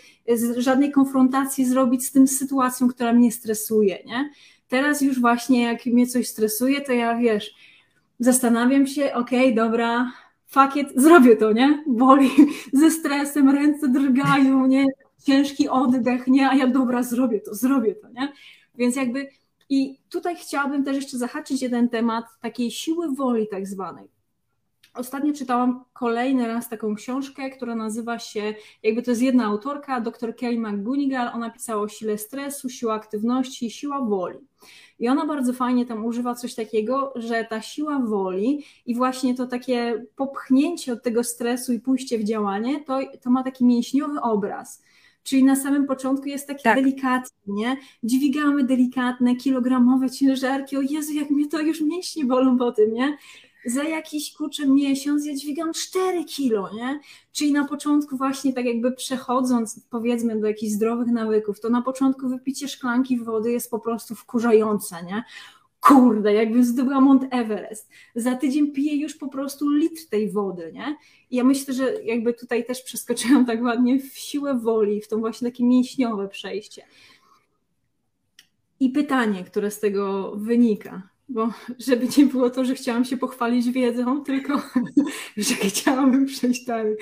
żadnej 0.57 0.91
konfrontacji 0.91 1.65
zrobić 1.65 2.05
z 2.05 2.11
tym 2.11 2.27
sytuacją, 2.27 2.87
która 2.87 3.13
mnie 3.13 3.31
stresuje, 3.31 4.03
nie? 4.05 4.29
Teraz 4.67 5.01
już 5.01 5.21
właśnie 5.21 5.63
jak 5.63 5.85
mnie 5.85 6.07
coś 6.07 6.27
stresuje, 6.27 6.81
to 6.81 6.91
ja, 6.91 7.17
wiesz, 7.17 7.55
zastanawiam 8.19 8.87
się, 8.87 9.13
okej, 9.13 9.53
okay, 9.53 9.55
dobra, 9.55 10.11
fuck 10.51 10.75
it, 10.75 10.89
zrobię 10.95 11.35
to, 11.35 11.51
nie? 11.53 11.83
Boli 11.87 12.29
ze 12.73 12.91
stresem, 12.91 13.49
ręce 13.49 13.87
drgają, 13.87 14.67
nie? 14.67 14.85
Ciężki 15.23 15.69
oddech, 15.69 16.27
nie? 16.27 16.49
A 16.49 16.55
ja 16.55 16.67
dobra, 16.67 17.03
zrobię 17.03 17.39
to, 17.39 17.55
zrobię 17.55 17.95
to, 17.95 18.09
nie? 18.09 18.33
Więc 18.75 18.95
jakby 18.95 19.27
i 19.69 19.99
tutaj 20.09 20.35
chciałabym 20.35 20.83
też 20.83 20.95
jeszcze 20.95 21.17
zahaczyć 21.17 21.61
jeden 21.61 21.89
temat 21.89 22.25
takiej 22.41 22.71
siły 22.71 23.15
woli 23.15 23.47
tak 23.47 23.67
zwanej. 23.67 24.09
Ostatnio 24.93 25.33
czytałam 25.33 25.83
kolejny 25.93 26.47
raz 26.47 26.69
taką 26.69 26.95
książkę, 26.95 27.49
która 27.49 27.75
nazywa 27.75 28.19
się, 28.19 28.53
jakby 28.83 29.01
to 29.01 29.11
jest 29.11 29.21
jedna 29.21 29.45
autorka, 29.45 30.01
dr 30.01 30.35
Kelly 30.35 30.59
McGunigal, 30.59 31.29
ona 31.33 31.49
pisała 31.49 31.81
o 31.81 31.87
sile 31.87 32.17
stresu, 32.17 32.69
siła 32.69 32.93
aktywności 32.93 33.65
i 33.65 33.71
siła 33.71 34.01
woli. 34.01 34.39
I 34.99 35.09
ona 35.09 35.25
bardzo 35.25 35.53
fajnie 35.53 35.85
tam 35.85 36.05
używa 36.05 36.35
coś 36.35 36.55
takiego, 36.55 37.13
że 37.15 37.45
ta 37.49 37.61
siła 37.61 37.99
woli 37.99 38.65
i 38.85 38.95
właśnie 38.95 39.35
to 39.35 39.47
takie 39.47 40.05
popchnięcie 40.15 40.93
od 40.93 41.03
tego 41.03 41.23
stresu 41.23 41.73
i 41.73 41.79
pójście 41.79 42.17
w 42.17 42.23
działanie, 42.23 42.83
to, 42.83 42.99
to 43.21 43.29
ma 43.29 43.43
taki 43.43 43.65
mięśniowy 43.65 44.21
obraz. 44.21 44.81
Czyli 45.23 45.43
na 45.43 45.55
samym 45.55 45.87
początku 45.87 46.25
jest 46.25 46.47
taki 46.47 46.63
tak. 46.63 46.75
delikatny, 46.75 47.53
nie? 47.53 47.77
Dźwigamy 48.03 48.63
delikatne, 48.63 49.35
kilogramowe 49.35 50.09
ciężarki. 50.09 50.77
O 50.77 50.81
Jezu, 50.81 51.13
jak 51.13 51.29
mnie 51.29 51.47
to 51.47 51.59
już 51.59 51.81
mięśnie 51.81 52.25
bolą 52.25 52.57
po 52.57 52.71
tym, 52.71 52.93
nie? 52.93 53.17
Za 53.65 53.83
jakiś 53.83 54.33
kurczę 54.33 54.67
miesiąc 54.67 55.25
ja 55.25 55.35
dźwigam 55.35 55.73
4 55.73 56.25
kilo, 56.25 56.73
nie? 56.73 56.99
Czyli 57.31 57.51
na 57.51 57.67
początku 57.67 58.17
właśnie 58.17 58.53
tak 58.53 58.65
jakby 58.65 58.91
przechodząc 58.91 59.79
powiedzmy 59.89 60.39
do 60.39 60.47
jakichś 60.47 60.71
zdrowych 60.73 61.07
nawyków, 61.07 61.59
to 61.59 61.69
na 61.69 61.81
początku 61.81 62.29
wypicie 62.29 62.67
szklanki 62.67 63.19
wody 63.19 63.51
jest 63.51 63.71
po 63.71 63.79
prostu 63.79 64.15
wkurzające, 64.15 65.03
nie? 65.05 65.23
kurde, 65.81 66.33
jakbym 66.33 66.63
zdobyła 66.63 67.01
Mont 67.01 67.23
Everest. 67.31 67.89
Za 68.15 68.35
tydzień 68.35 68.71
piję 68.71 68.95
już 68.95 69.15
po 69.15 69.27
prostu 69.27 69.69
litr 69.69 70.09
tej 70.09 70.31
wody, 70.31 70.71
nie? 70.73 70.97
I 71.31 71.35
ja 71.35 71.43
myślę, 71.43 71.73
że 71.73 72.03
jakby 72.03 72.33
tutaj 72.33 72.65
też 72.65 72.81
przeskoczyłam 72.81 73.45
tak 73.45 73.61
ładnie 73.61 73.99
w 73.99 74.17
siłę 74.17 74.59
woli, 74.59 75.01
w 75.01 75.07
to 75.07 75.17
właśnie 75.17 75.51
takie 75.51 75.65
mięśniowe 75.65 76.27
przejście. 76.27 76.83
I 78.79 78.89
pytanie, 78.89 79.43
które 79.43 79.71
z 79.71 79.79
tego 79.79 80.35
wynika, 80.35 81.09
bo 81.33 81.49
żeby 81.79 82.07
nie 82.17 82.25
było 82.25 82.49
to, 82.49 82.65
że 82.65 82.75
chciałam 82.75 83.05
się 83.05 83.17
pochwalić 83.17 83.71
wiedzą, 83.71 84.23
tylko 84.23 84.61
że 85.37 85.55
chciałabym 85.55 86.25
przejść 86.25 86.65
dalej. 86.65 86.95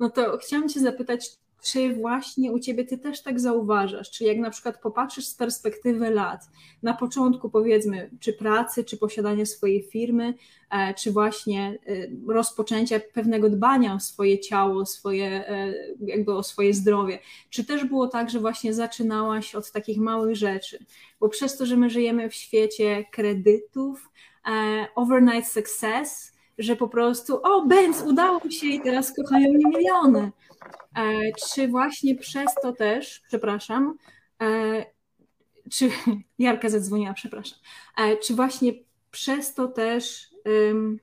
No 0.00 0.10
to 0.10 0.38
chciałam 0.38 0.68
Cię 0.68 0.80
zapytać, 0.80 1.30
czy 1.64 1.94
właśnie 1.94 2.52
u 2.52 2.58
Ciebie 2.58 2.84
Ty 2.84 2.98
też 2.98 3.22
tak 3.22 3.40
zauważasz? 3.40 4.10
Czy 4.10 4.24
jak 4.24 4.38
na 4.38 4.50
przykład 4.50 4.80
popatrzysz 4.80 5.26
z 5.26 5.34
perspektywy 5.34 6.10
lat, 6.10 6.40
na 6.82 6.94
początku 6.94 7.50
powiedzmy, 7.50 8.10
czy 8.20 8.32
pracy, 8.32 8.84
czy 8.84 8.96
posiadania 8.96 9.46
swojej 9.46 9.82
firmy, 9.82 10.34
e, 10.70 10.94
czy 10.94 11.12
właśnie 11.12 11.78
e, 11.86 12.32
rozpoczęcia 12.32 13.00
pewnego 13.14 13.50
dbania 13.50 13.94
o 13.94 14.00
swoje 14.00 14.38
ciało, 14.38 14.86
swoje, 14.86 15.48
e, 15.48 15.74
jakby 16.00 16.34
o 16.34 16.42
swoje 16.42 16.74
zdrowie, 16.74 17.18
czy 17.50 17.64
też 17.64 17.84
było 17.84 18.08
tak, 18.08 18.30
że 18.30 18.40
właśnie 18.40 18.74
zaczynałaś 18.74 19.54
od 19.54 19.72
takich 19.72 19.98
małych 19.98 20.36
rzeczy? 20.36 20.78
Bo 21.20 21.28
przez 21.28 21.56
to, 21.56 21.66
że 21.66 21.76
my 21.76 21.90
żyjemy 21.90 22.30
w 22.30 22.34
świecie 22.34 23.04
kredytów, 23.12 24.10
overnight 24.94 25.52
success, 25.52 26.34
że 26.58 26.76
po 26.76 26.88
prostu, 26.88 27.40
o, 27.42 27.66
Benz, 27.66 28.02
udało 28.02 28.40
mi 28.44 28.52
się 28.52 28.66
i 28.66 28.80
teraz 28.80 29.12
kochają 29.16 29.52
mnie 29.52 29.78
miliony. 29.78 30.30
E, 30.96 31.32
czy 31.48 31.68
właśnie 31.68 32.14
przez 32.14 32.54
to 32.62 32.72
też, 32.72 33.22
przepraszam, 33.28 33.96
e, 34.42 34.86
czy 35.70 35.90
Jarka 36.38 36.68
zadzwoniła, 36.68 37.14
przepraszam, 37.14 37.58
e, 37.96 38.16
czy 38.16 38.34
właśnie 38.34 38.72
przez 39.10 39.54
to 39.54 39.68
też 39.68 40.28
um, 40.68 40.98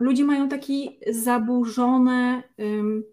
ludzie 0.00 0.24
mają 0.24 0.48
taki 0.48 1.00
zaburzony 1.10 2.42
um, 2.58 3.04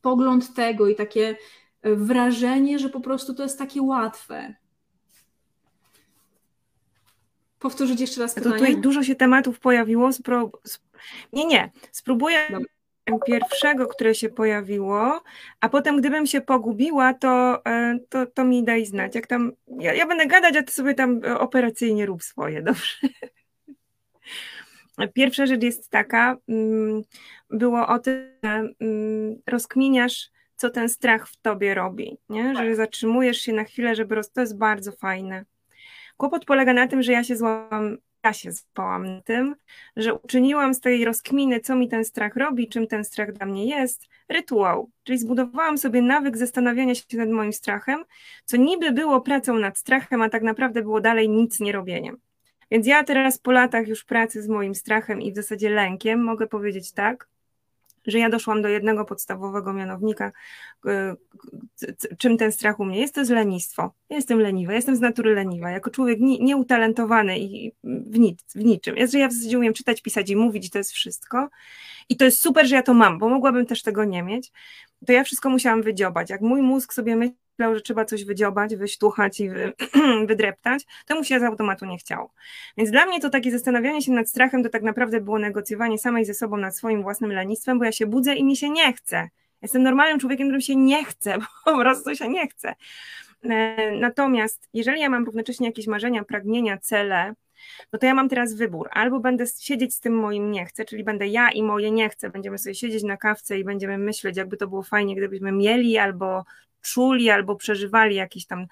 pogląd 0.00 0.54
tego 0.54 0.88
i 0.88 0.94
takie 0.94 1.36
wrażenie, 1.82 2.78
że 2.78 2.88
po 2.88 3.00
prostu 3.00 3.34
to 3.34 3.42
jest 3.42 3.58
takie 3.58 3.82
łatwe. 3.82 4.54
Powtórzyć 7.58 8.00
jeszcze 8.00 8.20
raz 8.20 8.34
pytanie? 8.34 8.54
To 8.54 8.60
tutaj 8.60 8.80
dużo 8.80 9.02
się 9.02 9.14
tematów 9.14 9.60
pojawiło. 9.60 10.12
Spró... 10.12 10.50
Nie, 11.32 11.46
nie. 11.46 11.70
Spróbuję 11.92 12.38
Dobra. 12.50 12.75
Pierwszego, 13.26 13.86
które 13.86 14.14
się 14.14 14.28
pojawiło, 14.28 15.22
a 15.60 15.68
potem 15.68 16.00
gdybym 16.00 16.26
się 16.26 16.40
pogubiła, 16.40 17.14
to, 17.14 17.64
e, 17.66 17.98
to, 18.08 18.26
to 18.26 18.44
mi 18.44 18.64
daj 18.64 18.86
znać. 18.86 19.14
Jak 19.14 19.26
tam, 19.26 19.52
ja, 19.78 19.94
ja 19.94 20.06
będę 20.06 20.26
gadać, 20.26 20.56
a 20.56 20.62
ty 20.62 20.72
sobie 20.72 20.94
tam 20.94 21.20
operacyjnie 21.38 22.06
rób 22.06 22.22
swoje, 22.22 22.62
dobrze? 22.68 22.96
Pierwsza 25.14 25.46
rzecz 25.46 25.62
jest 25.62 25.90
taka, 25.90 26.36
mm, 26.48 27.02
było 27.50 27.86
o 27.86 27.98
tym, 27.98 28.30
że 28.42 28.68
mm, 28.80 29.36
rozkminiasz, 29.46 30.30
co 30.56 30.70
ten 30.70 30.88
strach 30.88 31.28
w 31.28 31.36
tobie 31.36 31.74
robi, 31.74 32.18
nie? 32.28 32.54
że 32.54 32.66
tak. 32.66 32.76
zatrzymujesz 32.76 33.38
się 33.38 33.52
na 33.52 33.64
chwilę, 33.64 33.94
żeby 33.94 34.14
roz... 34.14 34.30
to 34.30 34.40
jest 34.40 34.58
bardzo 34.58 34.92
fajne. 34.92 35.44
Kłopot 36.16 36.44
polega 36.44 36.72
na 36.72 36.86
tym, 36.86 37.02
że 37.02 37.12
ja 37.12 37.24
się 37.24 37.36
złapałam, 37.36 37.96
ja 38.26 38.32
się 38.32 38.52
złapałam 38.52 39.06
na 39.06 39.20
tym, 39.22 39.56
że 39.96 40.14
uczyniłam 40.14 40.74
z 40.74 40.80
tej 40.80 41.04
rozkminy, 41.04 41.60
co 41.60 41.76
mi 41.76 41.88
ten 41.88 42.04
strach 42.04 42.36
robi, 42.36 42.68
czym 42.68 42.86
ten 42.86 43.04
strach 43.04 43.32
dla 43.32 43.46
mnie 43.46 43.66
jest, 43.66 44.06
rytuał. 44.28 44.90
Czyli 45.04 45.18
zbudowałam 45.18 45.78
sobie 45.78 46.02
nawyk 46.02 46.36
zastanawiania 46.36 46.94
się 46.94 47.16
nad 47.16 47.28
moim 47.28 47.52
strachem, 47.52 48.04
co 48.44 48.56
niby 48.56 48.92
było 48.92 49.20
pracą 49.20 49.58
nad 49.58 49.78
strachem, 49.78 50.22
a 50.22 50.28
tak 50.28 50.42
naprawdę 50.42 50.82
było 50.82 51.00
dalej 51.00 51.28
nic 51.28 51.60
nie 51.60 51.72
robieniem. 51.72 52.16
Więc 52.70 52.86
ja 52.86 53.04
teraz 53.04 53.38
po 53.38 53.52
latach 53.52 53.88
już 53.88 54.04
pracy 54.04 54.42
z 54.42 54.48
moim 54.48 54.74
strachem 54.74 55.22
i 55.22 55.32
w 55.32 55.36
zasadzie 55.36 55.70
lękiem 55.70 56.24
mogę 56.24 56.46
powiedzieć 56.46 56.92
tak, 56.92 57.28
że 58.06 58.18
ja 58.18 58.30
doszłam 58.30 58.62
do 58.62 58.68
jednego 58.68 59.04
podstawowego 59.04 59.72
mianownika, 59.72 60.32
e, 60.86 61.16
czym 62.18 62.38
ten 62.38 62.52
strach 62.52 62.80
u 62.80 62.84
mnie 62.84 63.00
jest, 63.00 63.14
to 63.14 63.20
jest 63.20 63.32
lenistwo. 63.32 63.92
Ja 64.10 64.16
jestem 64.16 64.40
leniwa, 64.40 64.72
jestem 64.72 64.96
z 64.96 65.00
natury 65.00 65.34
leniwa, 65.34 65.70
jako 65.70 65.90
człowiek 65.90 66.20
nieutalentowany 66.20 67.38
i 67.38 67.72
w, 67.84 68.18
nic, 68.18 68.40
w 68.54 68.64
niczym. 68.64 68.96
Jest, 68.96 69.12
że 69.12 69.18
ja 69.18 69.28
w 69.28 69.32
zasadzie 69.32 69.58
umiem 69.58 69.72
czytać, 69.72 70.02
pisać 70.02 70.30
i 70.30 70.36
mówić, 70.36 70.70
to 70.70 70.78
jest 70.78 70.92
wszystko. 70.92 71.48
I 72.08 72.16
to 72.16 72.24
jest 72.24 72.40
super, 72.40 72.66
że 72.66 72.76
ja 72.76 72.82
to 72.82 72.94
mam, 72.94 73.18
bo 73.18 73.28
mogłabym 73.28 73.66
też 73.66 73.82
tego 73.82 74.04
nie 74.04 74.22
mieć. 74.22 74.52
To 75.06 75.12
ja 75.12 75.24
wszystko 75.24 75.50
musiałam 75.50 75.82
wydziobać. 75.82 76.30
Jak 76.30 76.40
mój 76.40 76.62
mózg 76.62 76.92
sobie 76.92 77.16
myślał, 77.16 77.74
że 77.74 77.80
trzeba 77.80 78.04
coś 78.04 78.24
wydziobać, 78.24 78.76
wysztuchać 78.76 79.40
i 79.40 79.50
wy, 79.50 79.72
wydreptać, 80.28 80.84
to 81.06 81.14
mu 81.14 81.24
się 81.24 81.40
z 81.40 81.42
automatu 81.42 81.86
nie 81.86 81.98
chciało. 81.98 82.32
Więc 82.76 82.90
dla 82.90 83.06
mnie 83.06 83.20
to 83.20 83.30
takie 83.30 83.52
zastanawianie 83.52 84.02
się 84.02 84.12
nad 84.12 84.28
strachem 84.28 84.62
to 84.62 84.68
tak 84.68 84.82
naprawdę 84.82 85.20
było 85.20 85.38
negocjowanie 85.38 85.98
samej 85.98 86.24
ze 86.24 86.34
sobą 86.34 86.56
nad 86.56 86.76
swoim 86.76 87.02
własnym 87.02 87.32
lenistwem, 87.32 87.78
bo 87.78 87.84
ja 87.84 87.92
się 87.92 88.06
budzę 88.06 88.34
i 88.34 88.44
mi 88.44 88.56
się 88.56 88.70
nie 88.70 88.92
chce. 88.92 89.28
Jestem 89.62 89.82
normalnym 89.82 90.18
człowiekiem, 90.18 90.46
którym 90.46 90.60
się 90.60 90.76
nie 90.76 91.04
chce, 91.04 91.38
po 91.64 91.78
prostu 91.78 92.16
się 92.16 92.28
nie 92.28 92.48
chce. 92.48 92.74
E, 93.42 93.90
natomiast 93.96 94.68
jeżeli 94.74 95.00
ja 95.00 95.10
mam 95.10 95.24
równocześnie 95.24 95.66
jakieś 95.66 95.86
marzenia, 95.86 96.24
pragnienia, 96.24 96.78
cele, 96.78 97.34
no 97.92 97.98
to 97.98 98.06
ja 98.06 98.14
mam 98.14 98.28
teraz 98.28 98.54
wybór. 98.54 98.88
Albo 98.92 99.20
będę 99.20 99.44
siedzieć 99.60 99.94
z 99.94 100.00
tym 100.00 100.18
moim 100.18 100.50
nie 100.50 100.66
chcę, 100.66 100.84
czyli 100.84 101.04
będę 101.04 101.28
ja 101.28 101.50
i 101.50 101.62
moje 101.62 101.90
nie 101.90 102.08
chcę, 102.08 102.30
będziemy 102.30 102.58
sobie 102.58 102.74
siedzieć 102.74 103.02
na 103.02 103.16
kawce 103.16 103.58
i 103.58 103.64
będziemy 103.64 103.98
myśleć, 103.98 104.36
jakby 104.36 104.56
to 104.56 104.68
było 104.68 104.82
fajnie, 104.82 105.16
gdybyśmy 105.16 105.52
mieli, 105.52 105.98
albo 105.98 106.44
czuli 106.82 107.30
albo 107.30 107.56
przeżywali 107.56 108.16
jakieś 108.16 108.46
tam 108.46 108.66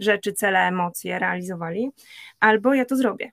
rzeczy, 0.00 0.32
cele, 0.32 0.58
emocje, 0.58 1.18
realizowali, 1.18 1.90
albo 2.40 2.74
ja 2.74 2.84
to 2.84 2.96
zrobię. 2.96 3.32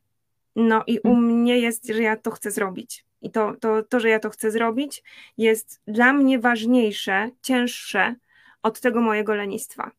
No 0.56 0.84
i 0.88 1.00
u 1.00 1.10
mhm. 1.10 1.26
mnie 1.26 1.60
jest, 1.60 1.88
że 1.88 2.04
ja 2.04 2.18
to 2.18 2.32
chcę 2.32 2.52
zrobić. 2.52 3.06
I 3.22 3.32
to, 3.32 3.54
to, 3.60 3.84
to, 3.84 4.00
że 4.00 4.10
ja 4.10 4.20
to 4.20 4.30
chcę 4.30 4.52
zrobić, 4.52 5.04
jest 5.38 5.82
dla 5.88 6.14
mnie 6.14 6.40
ważniejsze, 6.40 7.30
cięższe 7.42 8.16
od 8.64 8.80
tego 8.80 9.02
mojego 9.02 9.36
lenistwa. 9.36 9.92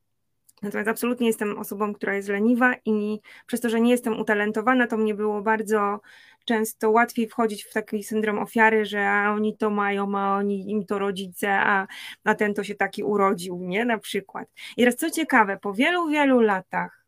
Natomiast 0.62 0.88
absolutnie 0.88 1.27
jestem 1.27 1.59
osobą, 1.59 1.94
która 1.94 2.14
jest 2.14 2.29
leniwa 2.29 2.75
i 2.85 3.21
przez 3.47 3.61
to, 3.61 3.71
że 3.71 3.81
nie 3.81 3.90
jestem 3.90 4.21
utalentowana, 4.21 4.87
to 4.87 4.97
mnie 4.97 5.14
było 5.14 5.42
bardzo 5.42 6.01
często 6.44 6.90
łatwiej 6.90 7.29
wchodzić 7.29 7.64
w 7.64 7.73
taki 7.73 8.05
syndrom 8.05 8.38
ofiary, 8.38 8.85
że 8.85 9.11
a 9.11 9.33
oni 9.33 9.57
to 9.57 9.71
mają, 9.71 10.18
a 10.18 10.37
oni 10.37 10.71
im 10.71 10.87
to 10.87 10.99
rodzice, 10.99 11.51
a, 11.53 11.87
a 12.25 12.35
ten 12.35 12.55
to 12.55 12.64
się 12.64 12.75
taki 12.75 13.03
urodził, 13.03 13.59
nie? 13.62 13.85
Na 13.85 13.99
przykład. 13.99 14.49
I 14.77 14.83
teraz 14.83 14.97
co 14.97 15.11
ciekawe, 15.11 15.59
po 15.62 15.75
wielu, 15.75 16.09
wielu 16.09 16.40
latach 16.40 16.99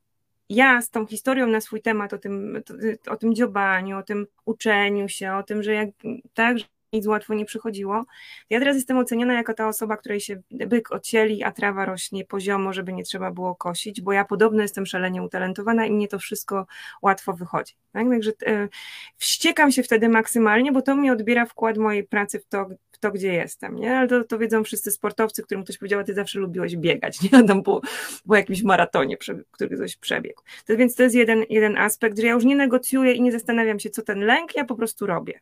ja 0.50 0.82
z 0.82 0.90
tą 0.90 1.06
historią 1.06 1.46
na 1.46 1.60
swój 1.60 1.82
temat, 1.82 2.12
o 2.12 2.18
tym, 2.18 2.62
o 3.08 3.16
tym 3.16 3.34
dziobaniu, 3.34 3.98
o 3.98 4.02
tym 4.02 4.26
uczeniu 4.44 5.08
się, 5.08 5.32
o 5.32 5.42
tym, 5.42 5.62
że 5.62 5.74
jak 5.74 5.88
tak, 6.34 6.56
nic 6.92 7.06
łatwo 7.06 7.34
nie 7.34 7.44
przychodziło. 7.44 8.04
Ja 8.50 8.58
teraz 8.58 8.76
jestem 8.76 8.98
oceniana 8.98 9.34
jako 9.34 9.54
ta 9.54 9.68
osoba, 9.68 9.96
której 9.96 10.20
się 10.20 10.42
byk 10.50 10.92
ocieli, 10.92 11.42
a 11.44 11.52
trawa 11.52 11.84
rośnie 11.84 12.24
poziomo, 12.24 12.72
żeby 12.72 12.92
nie 12.92 13.04
trzeba 13.04 13.30
było 13.30 13.54
kosić, 13.54 14.00
bo 14.00 14.12
ja 14.12 14.24
podobno 14.24 14.62
jestem 14.62 14.86
szalenie 14.86 15.22
utalentowana 15.22 15.86
i 15.86 15.90
mnie 15.90 16.08
to 16.08 16.18
wszystko 16.18 16.66
łatwo 17.02 17.32
wychodzi. 17.32 17.74
Tak? 17.92 18.08
Także 18.08 18.32
e, 18.46 18.68
wściekam 19.16 19.72
się 19.72 19.82
wtedy 19.82 20.08
maksymalnie, 20.08 20.72
bo 20.72 20.82
to 20.82 20.96
mi 20.96 21.10
odbiera 21.10 21.46
wkład 21.46 21.78
mojej 21.78 22.04
pracy 22.04 22.40
w 22.40 22.46
to, 22.46 22.68
w 22.92 22.98
to 22.98 23.10
gdzie 23.10 23.32
jestem. 23.32 23.76
Nie? 23.76 23.98
Ale 23.98 24.08
to, 24.08 24.24
to 24.24 24.38
wiedzą 24.38 24.64
wszyscy 24.64 24.90
sportowcy, 24.90 25.42
którym 25.42 25.64
ktoś 25.64 25.78
powiedział, 25.78 26.04
ty 26.04 26.14
zawsze 26.14 26.38
lubiłeś 26.38 26.76
biegać, 26.76 27.22
nie? 27.22 27.44
Tam 27.44 27.62
po, 27.62 27.80
po 28.28 28.36
jakimś 28.36 28.62
maratonie, 28.62 29.16
który 29.50 29.76
ktoś 29.76 29.96
przebiegł. 29.96 30.42
To, 30.66 30.76
więc 30.76 30.94
to 30.94 31.02
jest 31.02 31.14
jeden, 31.14 31.44
jeden 31.50 31.78
aspekt, 31.78 32.18
że 32.18 32.26
ja 32.26 32.32
już 32.32 32.44
nie 32.44 32.56
negocjuję 32.56 33.12
i 33.12 33.22
nie 33.22 33.32
zastanawiam 33.32 33.80
się, 33.80 33.90
co 33.90 34.02
ten 34.02 34.20
lęk, 34.20 34.56
ja 34.56 34.64
po 34.64 34.74
prostu 34.74 35.06
robię. 35.06 35.40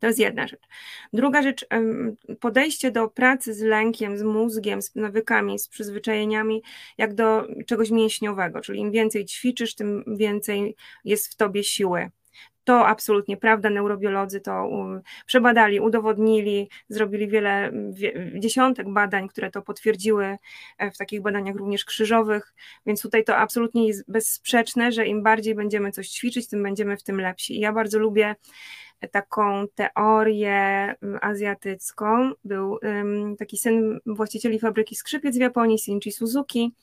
To 0.00 0.06
jest 0.06 0.18
jedna 0.18 0.46
rzecz. 0.46 0.62
Druga 1.12 1.42
rzecz, 1.42 1.66
podejście 2.40 2.90
do 2.90 3.08
pracy 3.08 3.54
z 3.54 3.60
lękiem, 3.60 4.18
z 4.18 4.22
mózgiem, 4.22 4.82
z 4.82 4.94
nawykami, 4.94 5.58
z 5.58 5.68
przyzwyczajeniami, 5.68 6.62
jak 6.98 7.14
do 7.14 7.46
czegoś 7.66 7.90
mięśniowego, 7.90 8.60
czyli 8.60 8.80
im 8.80 8.90
więcej 8.90 9.24
ćwiczysz, 9.24 9.74
tym 9.74 10.04
więcej 10.06 10.76
jest 11.04 11.32
w 11.32 11.36
tobie 11.36 11.64
siły. 11.64 12.10
To 12.68 12.86
absolutnie 12.86 13.36
prawda, 13.36 13.70
neurobiolodzy 13.70 14.40
to 14.40 14.70
przebadali, 15.26 15.80
udowodnili, 15.80 16.68
zrobili 16.88 17.28
wiele, 17.28 17.72
dziesiątek 18.34 18.88
badań, 18.92 19.28
które 19.28 19.50
to 19.50 19.62
potwierdziły 19.62 20.38
e, 20.78 20.90
w 20.90 20.96
takich 20.96 21.22
badaniach 21.22 21.56
również 21.56 21.84
krzyżowych, 21.84 22.54
więc 22.86 23.02
tutaj 23.02 23.24
to 23.24 23.36
absolutnie 23.36 23.86
jest 23.86 24.10
bezsprzeczne, 24.10 24.92
że 24.92 25.06
im 25.06 25.22
bardziej 25.22 25.54
będziemy 25.54 25.92
coś 25.92 26.08
ćwiczyć, 26.08 26.48
tym 26.48 26.62
będziemy 26.62 26.96
w 26.96 27.02
tym 27.02 27.20
lepsi. 27.20 27.56
I 27.56 27.60
ja 27.60 27.72
bardzo 27.72 27.98
lubię 27.98 28.34
taką 29.06 29.64
teorię 29.74 30.54
mm, 31.02 31.18
azjatycką. 31.22 32.32
Był 32.44 32.78
taki 33.38 33.58
syn 33.58 34.00
właścicieli 34.06 34.58
fabryki 34.58 34.96
skrzypiec 34.96 35.36
w 35.36 35.40
Japonii, 35.40 35.78
Shinji 35.78 36.12
Suzuki, 36.12 36.74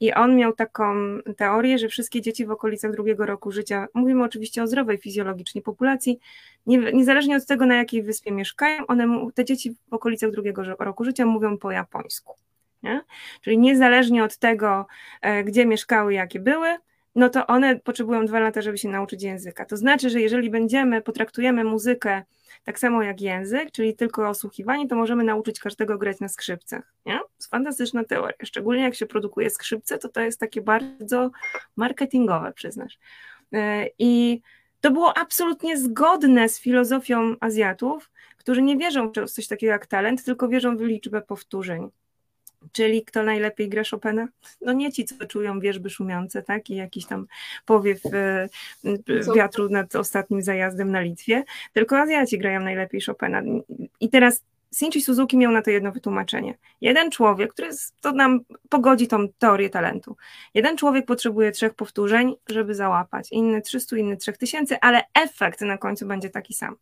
i 0.00 0.12
on 0.12 0.36
miał 0.36 0.52
taką 0.52 0.94
teorię, 1.36 1.78
że 1.78 1.88
wszystkie 1.88 2.20
dzieci 2.20 2.46
w 2.46 2.50
okolicach 2.50 2.92
drugiego 2.92 3.26
roku 3.26 3.52
życia, 3.52 3.86
mówimy 3.94 4.24
oczywiście 4.24 4.62
o 4.62 4.66
zdrowej 4.66 4.98
fizjologicznie 4.98 5.62
populacji, 5.62 6.18
nie, 6.66 6.78
niezależnie 6.78 7.36
od 7.36 7.46
tego, 7.46 7.66
na 7.66 7.76
jakiej 7.76 8.02
wyspie 8.02 8.32
mieszkają, 8.32 8.86
one, 8.86 9.30
te 9.34 9.44
dzieci 9.44 9.76
w 9.90 9.94
okolicach 9.94 10.30
drugiego 10.30 10.62
roku 10.78 11.04
życia 11.04 11.26
mówią 11.26 11.58
po 11.58 11.70
japońsku. 11.70 12.34
Nie? 12.82 13.04
Czyli 13.40 13.58
niezależnie 13.58 14.24
od 14.24 14.36
tego, 14.36 14.86
e, 15.22 15.44
gdzie 15.44 15.66
mieszkały, 15.66 16.14
jakie 16.14 16.40
były, 16.40 16.76
no 17.14 17.28
to 17.28 17.46
one 17.46 17.80
potrzebują 17.80 18.26
dwa 18.26 18.40
lata, 18.40 18.62
żeby 18.62 18.78
się 18.78 18.88
nauczyć 18.88 19.22
języka. 19.22 19.64
To 19.64 19.76
znaczy, 19.76 20.10
że 20.10 20.20
jeżeli 20.20 20.50
będziemy, 20.50 21.02
potraktujemy 21.02 21.64
muzykę 21.64 22.22
tak 22.64 22.78
samo 22.78 23.02
jak 23.02 23.20
język, 23.20 23.70
czyli 23.70 23.96
tylko 23.96 24.28
osłuchiwanie, 24.28 24.88
to 24.88 24.96
możemy 24.96 25.24
nauczyć 25.24 25.60
każdego 25.60 25.98
grać 25.98 26.20
na 26.20 26.28
skrzypcach. 26.28 26.92
Nie? 27.06 27.18
To 27.18 27.28
jest 27.38 27.50
fantastyczna 27.50 28.04
teoria. 28.04 28.36
Szczególnie 28.44 28.82
jak 28.82 28.94
się 28.94 29.06
produkuje 29.06 29.50
skrzypce, 29.50 29.98
to 29.98 30.08
to 30.08 30.20
jest 30.20 30.40
takie 30.40 30.60
bardzo 30.60 31.30
marketingowe, 31.76 32.52
przyznasz. 32.52 32.98
E, 33.52 33.86
I 33.98 34.40
to 34.80 34.90
było 34.90 35.18
absolutnie 35.18 35.78
zgodne 35.78 36.48
z 36.48 36.60
filozofią 36.60 37.36
Azjatów, 37.40 38.10
którzy 38.36 38.62
nie 38.62 38.76
wierzą 38.76 39.12
w 39.26 39.30
coś 39.30 39.46
takiego 39.46 39.72
jak 39.72 39.86
talent, 39.86 40.24
tylko 40.24 40.48
wierzą 40.48 40.76
w 40.76 40.80
liczbę 40.80 41.22
powtórzeń. 41.22 41.90
Czyli 42.72 43.04
kto 43.04 43.22
najlepiej 43.22 43.68
gra 43.68 43.82
Chopina? 43.90 44.28
No 44.60 44.72
nie 44.72 44.92
ci, 44.92 45.04
co 45.04 45.26
czują 45.26 45.60
wierzby 45.60 45.90
szumiące, 45.90 46.42
tak? 46.42 46.70
I 46.70 46.74
jakiś 46.74 47.06
tam 47.06 47.26
powiew 47.66 48.00
e, 48.06 48.48
wiatru 49.34 49.68
nad 49.68 49.96
ostatnim 49.96 50.42
zajazdem 50.42 50.90
na 50.90 51.00
Litwie, 51.00 51.44
tylko 51.72 51.98
Azjaci 51.98 52.38
grają 52.38 52.60
najlepiej 52.60 53.00
Chopina. 53.00 53.42
I 54.00 54.08
teraz 54.08 54.42
Shinji 54.74 55.02
Suzuki 55.02 55.36
miał 55.36 55.52
na 55.52 55.62
to 55.62 55.70
jedno 55.70 55.92
wytłumaczenie. 55.92 56.58
Jeden 56.80 57.10
człowiek, 57.10 57.52
który 57.52 57.70
to 58.00 58.12
nam 58.12 58.40
pogodzi 58.68 59.08
tą 59.08 59.28
teorię 59.28 59.70
talentu. 59.70 60.16
Jeden 60.54 60.76
człowiek 60.76 61.06
potrzebuje 61.06 61.52
trzech 61.52 61.74
powtórzeń, 61.74 62.36
żeby 62.48 62.74
załapać. 62.74 63.32
Inny 63.32 63.62
300, 63.62 63.96
inny 63.96 64.16
3000, 64.16 64.84
ale 64.84 65.02
efekt 65.14 65.60
na 65.60 65.78
końcu 65.78 66.06
będzie 66.06 66.30
taki 66.30 66.54
sam. 66.54 66.76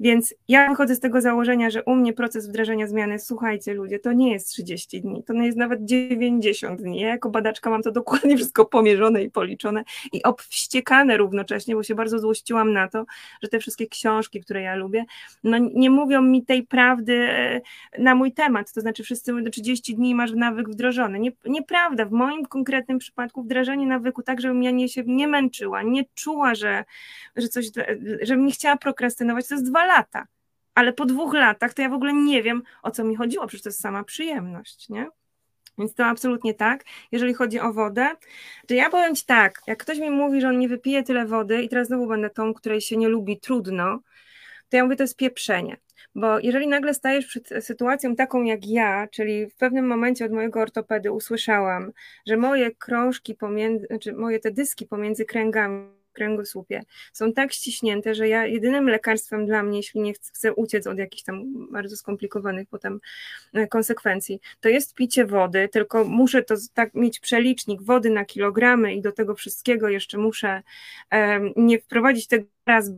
Więc 0.00 0.34
ja 0.48 0.68
wychodzę 0.68 0.94
z 0.94 1.00
tego 1.00 1.20
założenia, 1.20 1.70
że 1.70 1.84
u 1.84 1.94
mnie 1.94 2.12
proces 2.12 2.48
wdrażania 2.48 2.86
zmiany, 2.86 3.18
słuchajcie 3.18 3.74
ludzie, 3.74 3.98
to 3.98 4.12
nie 4.12 4.32
jest 4.32 4.48
30 4.48 5.00
dni, 5.00 5.22
to 5.24 5.32
nie 5.32 5.46
jest 5.46 5.58
nawet 5.58 5.84
90 5.84 6.82
dni. 6.82 7.00
Ja 7.00 7.08
jako 7.08 7.30
badaczka 7.30 7.70
mam 7.70 7.82
to 7.82 7.92
dokładnie 7.92 8.36
wszystko 8.36 8.64
pomierzone 8.64 9.22
i 9.22 9.30
policzone 9.30 9.84
i 10.12 10.22
obwściekane 10.22 11.16
równocześnie, 11.16 11.74
bo 11.74 11.82
się 11.82 11.94
bardzo 11.94 12.18
złościłam 12.18 12.72
na 12.72 12.88
to, 12.88 13.04
że 13.42 13.48
te 13.48 13.58
wszystkie 13.58 13.86
książki, 13.86 14.40
które 14.40 14.62
ja 14.62 14.74
lubię, 14.74 15.04
no 15.44 15.58
nie 15.58 15.90
mówią 15.90 16.22
mi 16.22 16.44
tej 16.44 16.62
prawdy 16.62 17.14
e, 17.14 17.60
na 17.98 18.14
mój 18.14 18.32
temat, 18.32 18.72
to 18.72 18.80
znaczy 18.80 19.02
wszyscy 19.02 19.42
do 19.42 19.50
30 19.50 19.94
dni 19.94 20.14
masz 20.14 20.32
nawyk 20.32 20.68
wdrożony. 20.68 21.18
Nie, 21.18 21.32
nieprawda, 21.46 22.04
w 22.04 22.12
moim 22.12 22.46
konkretnym 22.46 22.98
przypadku 22.98 23.42
wdrażanie 23.42 23.86
nawyku 23.86 24.22
tak, 24.22 24.40
żebym 24.40 24.62
ja 24.62 24.70
nie, 24.70 24.88
się 24.88 25.02
nie 25.06 25.28
męczyła, 25.28 25.82
nie 25.82 26.04
czuła, 26.14 26.54
że, 26.54 26.84
że 27.36 27.48
coś, 27.48 27.66
żebym 28.22 28.46
nie 28.46 28.52
chciała 28.52 28.76
prokrastynować, 28.76 29.48
to 29.48 29.54
jest 29.54 29.66
dwa 29.70 29.84
lata. 29.84 30.26
Ale 30.74 30.92
po 30.92 31.04
dwóch 31.04 31.34
latach 31.34 31.74
to 31.74 31.82
ja 31.82 31.88
w 31.88 31.92
ogóle 31.92 32.12
nie 32.12 32.42
wiem, 32.42 32.62
o 32.82 32.90
co 32.90 33.04
mi 33.04 33.16
chodziło, 33.16 33.46
przecież 33.46 33.62
to 33.62 33.68
jest 33.68 33.80
sama 33.80 34.04
przyjemność, 34.04 34.88
nie? 34.88 35.06
Więc 35.78 35.94
to 35.94 36.06
absolutnie 36.06 36.54
tak. 36.54 36.84
Jeżeli 37.12 37.34
chodzi 37.34 37.60
o 37.60 37.72
wodę, 37.72 38.08
to 38.66 38.74
ja 38.74 38.90
powiem 38.90 39.14
Ci 39.14 39.26
tak, 39.26 39.62
jak 39.66 39.78
ktoś 39.78 39.98
mi 39.98 40.10
mówi, 40.10 40.40
że 40.40 40.48
on 40.48 40.58
nie 40.58 40.68
wypije 40.68 41.02
tyle 41.02 41.26
wody 41.26 41.62
i 41.62 41.68
teraz 41.68 41.86
znowu 41.86 42.06
będę 42.06 42.30
tą, 42.30 42.54
której 42.54 42.80
się 42.80 42.96
nie 42.96 43.08
lubi, 43.08 43.40
trudno, 43.40 44.00
to 44.68 44.76
ja 44.76 44.84
mówię, 44.84 44.96
to 44.96 45.02
jest 45.02 45.16
pieprzenie. 45.16 45.76
Bo 46.14 46.38
jeżeli 46.38 46.68
nagle 46.68 46.94
stajesz 46.94 47.26
przed 47.26 47.48
sytuacją 47.60 48.16
taką 48.16 48.42
jak 48.42 48.66
ja, 48.66 49.08
czyli 49.08 49.46
w 49.46 49.56
pewnym 49.56 49.86
momencie 49.86 50.24
od 50.24 50.32
mojego 50.32 50.60
ortopedy 50.60 51.12
usłyszałam, 51.12 51.92
że 52.26 52.36
moje 52.36 52.70
krążki 52.70 53.34
pomiędzy, 53.34 53.86
znaczy 53.86 54.12
moje 54.12 54.38
te 54.38 54.50
dyski 54.50 54.86
pomiędzy 54.86 55.24
kręgami 55.24 55.99
kręgosłupie 56.12 56.82
są 57.12 57.32
tak 57.32 57.52
ściśnięte, 57.52 58.14
że 58.14 58.28
ja 58.28 58.46
jedynym 58.46 58.88
lekarstwem 58.88 59.46
dla 59.46 59.62
mnie, 59.62 59.76
jeśli 59.76 60.00
nie 60.00 60.12
chcę 60.14 60.54
uciec 60.54 60.86
od 60.86 60.98
jakichś 60.98 61.22
tam 61.22 61.42
bardzo 61.72 61.96
skomplikowanych 61.96 62.68
potem 62.68 63.00
e, 63.52 63.66
konsekwencji, 63.66 64.40
to 64.60 64.68
jest 64.68 64.94
picie 64.94 65.26
wody, 65.26 65.68
tylko 65.68 66.04
muszę 66.04 66.42
to 66.42 66.54
tak 66.74 66.94
mieć 66.94 67.20
przelicznik 67.20 67.82
wody 67.82 68.10
na 68.10 68.24
kilogramy 68.24 68.94
i 68.94 69.02
do 69.02 69.12
tego 69.12 69.34
wszystkiego 69.34 69.88
jeszcze 69.88 70.18
muszę 70.18 70.62
um, 71.12 71.52
nie 71.56 71.78
wprowadzić 71.78 72.26
tego 72.26 72.46
raz, 72.66 72.90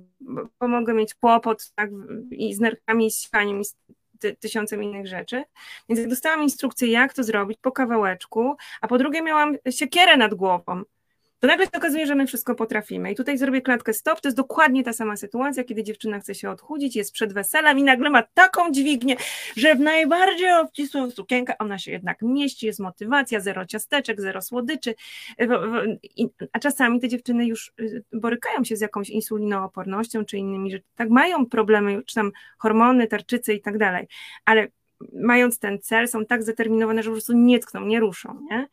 bo 0.61 0.69
mogę 0.69 0.95
mieć 0.95 1.15
kłopot 1.15 1.73
tak, 1.75 1.91
i 2.31 2.55
z 2.55 2.61
nerkami, 2.61 3.07
i 3.07 3.11
z 3.11 3.23
sikaniem, 3.23 3.61
i 3.61 3.65
z 3.65 3.77
tysiącem 4.41 4.83
innych 4.83 5.07
rzeczy. 5.07 5.45
Więc 5.89 6.09
dostałam 6.09 6.43
instrukcję, 6.43 6.89
jak 6.89 7.15
to 7.15 7.25
zrobić 7.25 7.59
po 7.63 7.73
kawałeczku, 7.73 8.57
a 8.81 8.89
po 8.89 8.99
drugie 8.99 9.23
miałam 9.23 9.57
siekierę 9.71 10.17
nad 10.17 10.35
głową, 10.35 10.83
to 11.43 11.49
nagle 11.49 11.67
się 11.67 11.73
okazuje, 11.77 12.07
że 12.07 12.15
my 12.15 12.27
wszystko 12.27 12.55
potrafimy. 12.55 13.13
I 13.13 13.15
tutaj 13.15 13.39
zrobię 13.39 13.63
klatkę 13.63 13.93
stop. 13.93 14.21
To 14.21 14.29
jest 14.29 14.37
dokładnie 14.37 14.85
ta 14.85 14.93
sama 14.93 15.17
sytuacja, 15.17 15.65
kiedy 15.65 15.83
dziewczyna 15.83 16.21
chce 16.21 16.35
się 16.35 16.51
odchudzić, 16.51 16.97
jest 16.97 17.13
przed 17.13 17.33
weselem 17.33 17.79
i 17.79 17.83
nagle 17.83 18.11
ma 18.11 18.23
taką 18.23 18.73
dźwignię, 18.73 19.17
że 19.57 19.75
w 19.75 19.81
najbardziej 19.81 20.53
obcisłą 20.53 21.11
sukienkę 21.11 21.59
ona 21.59 21.79
się 21.79 21.93
jednak 21.93 22.23
mieści, 22.23 22.67
jest 22.67 22.81
motywacja, 22.81 23.41
zero 23.41 23.67
ciasteczek, 23.67 24.21
zero 24.21 24.43
słodyczy. 24.43 24.95
A 26.53 26.59
czasami 26.59 27.01
te 27.01 27.09
dziewczyny 27.09 27.47
już 27.47 27.73
y, 27.81 28.05
borykają 28.13 28.65
się 28.65 28.77
z 28.77 28.81
jakąś 28.81 29.11
insulinoopornością 29.11 30.25
czy 30.25 30.39
innymi 30.39 30.71
rzeczami. 30.71 30.93
Tak 30.95 31.11
mają 31.11 31.47
problemy, 31.47 32.03
czy 32.07 32.15
tam 32.15 32.33
hormony, 32.59 33.07
tarczycy 33.07 33.55
i 33.55 33.61
tak 33.61 33.79
dalej. 33.79 34.07
Ale 34.45 34.69
mając 35.13 35.59
ten 35.59 35.79
cel, 35.81 36.09
są 36.09 36.27
tak 36.27 36.43
zdeterminowane, 36.43 37.03
że 37.03 37.11
po 37.11 37.15
prostu 37.15 37.33
nie 37.33 37.59
tkną, 37.59 37.87
nie 37.87 38.01
ruszą. 38.01 38.41
Nie? 38.51 38.69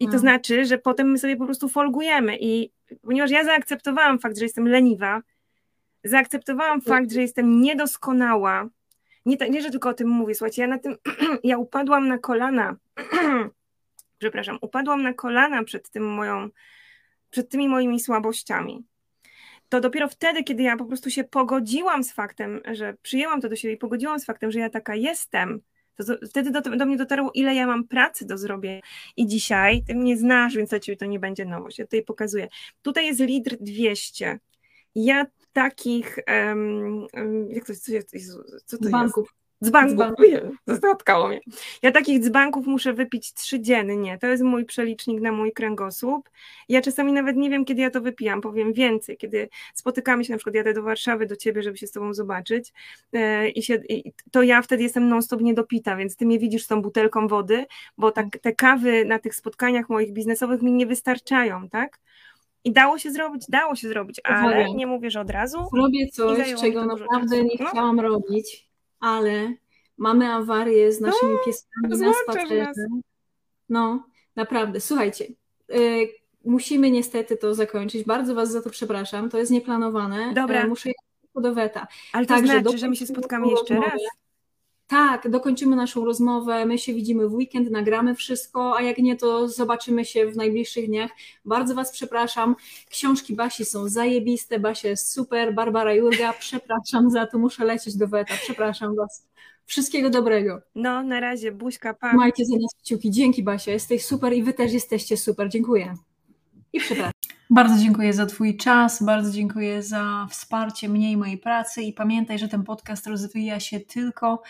I 0.00 0.06
to 0.06 0.12
no. 0.12 0.18
znaczy, 0.18 0.64
że 0.64 0.78
potem 0.78 1.10
my 1.10 1.18
sobie 1.18 1.36
po 1.36 1.44
prostu 1.44 1.68
folgujemy. 1.68 2.36
I 2.40 2.72
ponieważ 3.02 3.30
ja 3.30 3.44
zaakceptowałam 3.44 4.18
fakt, 4.18 4.38
że 4.38 4.44
jestem 4.44 4.68
leniwa, 4.68 5.22
zaakceptowałam 6.04 6.80
fakt, 6.80 7.12
że 7.12 7.20
jestem 7.20 7.60
niedoskonała. 7.60 8.68
Nie, 9.26 9.36
nie, 9.50 9.62
że 9.62 9.70
tylko 9.70 9.88
o 9.88 9.94
tym 9.94 10.08
mówię, 10.08 10.34
słuchajcie, 10.34 10.62
ja 10.62 10.68
na 10.68 10.78
tym, 10.78 10.96
ja 11.44 11.58
upadłam 11.58 12.08
na 12.08 12.18
kolana, 12.18 12.76
przepraszam, 14.18 14.58
upadłam 14.60 15.02
na 15.02 15.14
kolana 15.14 15.64
przed 15.64 15.90
tym 15.90 16.14
moją, 16.14 16.48
przed 17.30 17.48
tymi 17.48 17.68
moimi 17.68 18.00
słabościami. 18.00 18.84
To 19.68 19.80
dopiero 19.80 20.08
wtedy, 20.08 20.44
kiedy 20.44 20.62
ja 20.62 20.76
po 20.76 20.84
prostu 20.84 21.10
się 21.10 21.24
pogodziłam 21.24 22.04
z 22.04 22.12
faktem, 22.12 22.60
że 22.72 22.94
przyjęłam 23.02 23.40
to 23.40 23.48
do 23.48 23.56
siebie 23.56 23.74
i 23.74 23.76
pogodziłam 23.76 24.20
z 24.20 24.24
faktem, 24.24 24.50
że 24.50 24.58
ja 24.58 24.70
taka 24.70 24.94
jestem, 24.94 25.60
to, 25.96 26.04
to 26.04 26.26
wtedy 26.28 26.50
do, 26.50 26.60
do, 26.60 26.86
mnie 26.86 26.96
dotarło, 26.96 27.30
ile 27.34 27.54
ja 27.54 27.66
mam 27.66 27.88
pracy 27.88 28.26
do 28.26 28.38
zrobienia. 28.38 28.80
I 29.16 29.26
dzisiaj, 29.26 29.84
ty 29.84 29.94
mnie 29.94 30.16
znasz, 30.16 30.56
więc 30.56 30.70
dla 30.70 30.80
ciebie 30.80 30.96
to 30.96 31.06
nie 31.06 31.18
będzie 31.18 31.44
nowość. 31.44 31.78
Ja 31.78 31.84
tutaj 31.84 32.02
pokazuję. 32.02 32.48
Tutaj 32.82 33.06
jest 33.06 33.20
litr 33.20 33.56
200. 33.60 34.38
Ja 34.94 35.26
takich, 35.52 36.18
um, 36.46 37.06
jak 37.48 37.66
to, 37.66 37.72
co, 37.74 37.92
co 38.66 38.78
to 38.78 38.90
Banków. 38.90 39.24
jest? 39.24 39.41
Dzbanków, 39.62 39.94
dzbanków. 39.94 40.26
zatkało 40.90 41.28
mnie. 41.28 41.40
Ja 41.82 41.92
takich 41.92 42.20
dzbanków 42.20 42.66
muszę 42.66 42.92
wypić 42.92 43.34
trzy 43.34 43.60
dziennie. 43.60 44.18
To 44.18 44.26
jest 44.26 44.42
mój 44.42 44.64
przelicznik 44.64 45.20
na 45.20 45.32
mój 45.32 45.52
kręgosłup. 45.52 46.30
Ja 46.68 46.82
czasami 46.82 47.12
nawet 47.12 47.36
nie 47.36 47.50
wiem, 47.50 47.64
kiedy 47.64 47.82
ja 47.82 47.90
to 47.90 48.00
wypijam. 48.00 48.40
Powiem 48.40 48.72
więcej, 48.72 49.16
kiedy 49.16 49.48
spotykamy 49.74 50.24
się, 50.24 50.32
na 50.32 50.36
przykład 50.36 50.54
jadę 50.54 50.74
do 50.74 50.82
Warszawy, 50.82 51.26
do 51.26 51.36
ciebie, 51.36 51.62
żeby 51.62 51.76
się 51.76 51.86
z 51.86 51.90
tobą 51.90 52.14
zobaczyć 52.14 52.72
e, 53.12 53.48
i, 53.48 53.62
się, 53.62 53.74
i 53.88 54.12
to 54.30 54.42
ja 54.42 54.62
wtedy 54.62 54.82
jestem 54.82 55.08
non-stop 55.08 55.40
niedopita, 55.40 55.96
więc 55.96 56.16
ty 56.16 56.26
mnie 56.26 56.38
widzisz 56.38 56.64
z 56.64 56.66
tą 56.66 56.82
butelką 56.82 57.28
wody, 57.28 57.66
bo 57.98 58.12
tak, 58.12 58.38
te 58.38 58.52
kawy 58.52 59.04
na 59.04 59.18
tych 59.18 59.34
spotkaniach 59.34 59.88
moich 59.88 60.12
biznesowych 60.12 60.62
mi 60.62 60.72
nie 60.72 60.86
wystarczają, 60.86 61.68
tak? 61.68 61.98
I 62.64 62.72
dało 62.72 62.98
się 62.98 63.10
zrobić, 63.10 63.42
dało 63.48 63.74
się 63.74 63.88
zrobić, 63.88 64.20
ale 64.24 64.74
nie 64.74 64.86
mówię, 64.86 65.10
że 65.10 65.20
od 65.20 65.30
razu. 65.30 65.58
Robię 65.72 66.08
coś, 66.08 66.54
czego 66.60 66.86
naprawdę 66.86 67.44
nie 67.44 67.56
no. 67.60 67.66
chciałam 67.66 67.96
no? 67.96 68.02
robić 68.02 68.71
ale 69.02 69.54
mamy 69.98 70.32
awarię 70.32 70.92
z 70.92 71.00
naszymi 71.00 71.32
no, 71.32 71.38
pieskami 71.44 71.88
na 71.88 72.12
spacerze. 72.22 72.72
No, 73.68 74.06
naprawdę. 74.36 74.80
Słuchajcie, 74.80 75.26
y, 75.74 76.08
musimy 76.44 76.90
niestety 76.90 77.36
to 77.36 77.54
zakończyć. 77.54 78.04
Bardzo 78.04 78.34
Was 78.34 78.50
za 78.50 78.62
to 78.62 78.70
przepraszam. 78.70 79.30
To 79.30 79.38
jest 79.38 79.50
nieplanowane. 79.50 80.34
Dobra. 80.34 80.64
Y, 80.64 80.68
muszę 80.68 80.88
jechać 80.88 81.42
do 81.42 81.54
Weta. 81.54 81.86
Ale 82.12 82.26
to 82.26 82.34
Także 82.34 82.60
znaczy, 82.60 82.78
że 82.78 82.88
my 82.88 82.96
się 82.96 83.06
spotkamy 83.06 83.48
jeszcze 83.48 83.74
raz? 83.74 84.02
Tak, 84.92 85.30
dokończymy 85.30 85.76
naszą 85.76 86.04
rozmowę, 86.04 86.66
my 86.66 86.78
się 86.78 86.94
widzimy 86.94 87.28
w 87.28 87.34
weekend, 87.34 87.70
nagramy 87.70 88.14
wszystko, 88.14 88.76
a 88.76 88.82
jak 88.82 88.98
nie, 88.98 89.16
to 89.16 89.48
zobaczymy 89.48 90.04
się 90.04 90.26
w 90.26 90.36
najbliższych 90.36 90.86
dniach. 90.86 91.10
Bardzo 91.44 91.74
Was 91.74 91.92
przepraszam. 91.92 92.56
Książki 92.90 93.34
Basi 93.34 93.64
są 93.64 93.88
zajebiste, 93.88 94.58
Basia 94.58 94.88
jest 94.88 95.12
super, 95.12 95.54
Barbara 95.54 95.94
Jurga, 95.94 96.32
przepraszam 96.40 97.10
za 97.10 97.26
to, 97.26 97.38
muszę 97.38 97.64
lecieć 97.64 97.96
do 97.96 98.08
Weta, 98.08 98.34
przepraszam 98.42 98.96
Was. 98.96 99.28
Wszystkiego 99.64 100.10
dobrego. 100.10 100.60
No, 100.74 101.02
na 101.02 101.20
razie, 101.20 101.52
buźka, 101.52 101.94
pa. 101.94 102.12
Majcie 102.12 102.44
za 102.44 102.54
nas 102.54 102.74
kciuki. 102.82 103.10
Dzięki 103.10 103.42
Basia, 103.42 103.72
jesteś 103.72 104.06
super 104.06 104.32
i 104.32 104.42
Wy 104.42 104.52
też 104.52 104.72
jesteście 104.72 105.16
super. 105.16 105.48
Dziękuję. 105.48 105.94
I 106.72 106.80
przepraszam. 106.80 107.12
Bardzo 107.50 107.78
dziękuję 107.78 108.12
za 108.12 108.26
Twój 108.26 108.56
czas, 108.56 109.02
bardzo 109.02 109.30
dziękuję 109.30 109.82
za 109.82 110.26
wsparcie 110.30 110.88
mnie 110.88 111.12
i 111.12 111.16
mojej 111.16 111.38
pracy 111.38 111.82
i 111.82 111.92
pamiętaj, 111.92 112.38
że 112.38 112.48
ten 112.48 112.64
podcast 112.64 113.06
rozwija 113.06 113.60
się 113.60 113.80
tylko 113.80 114.42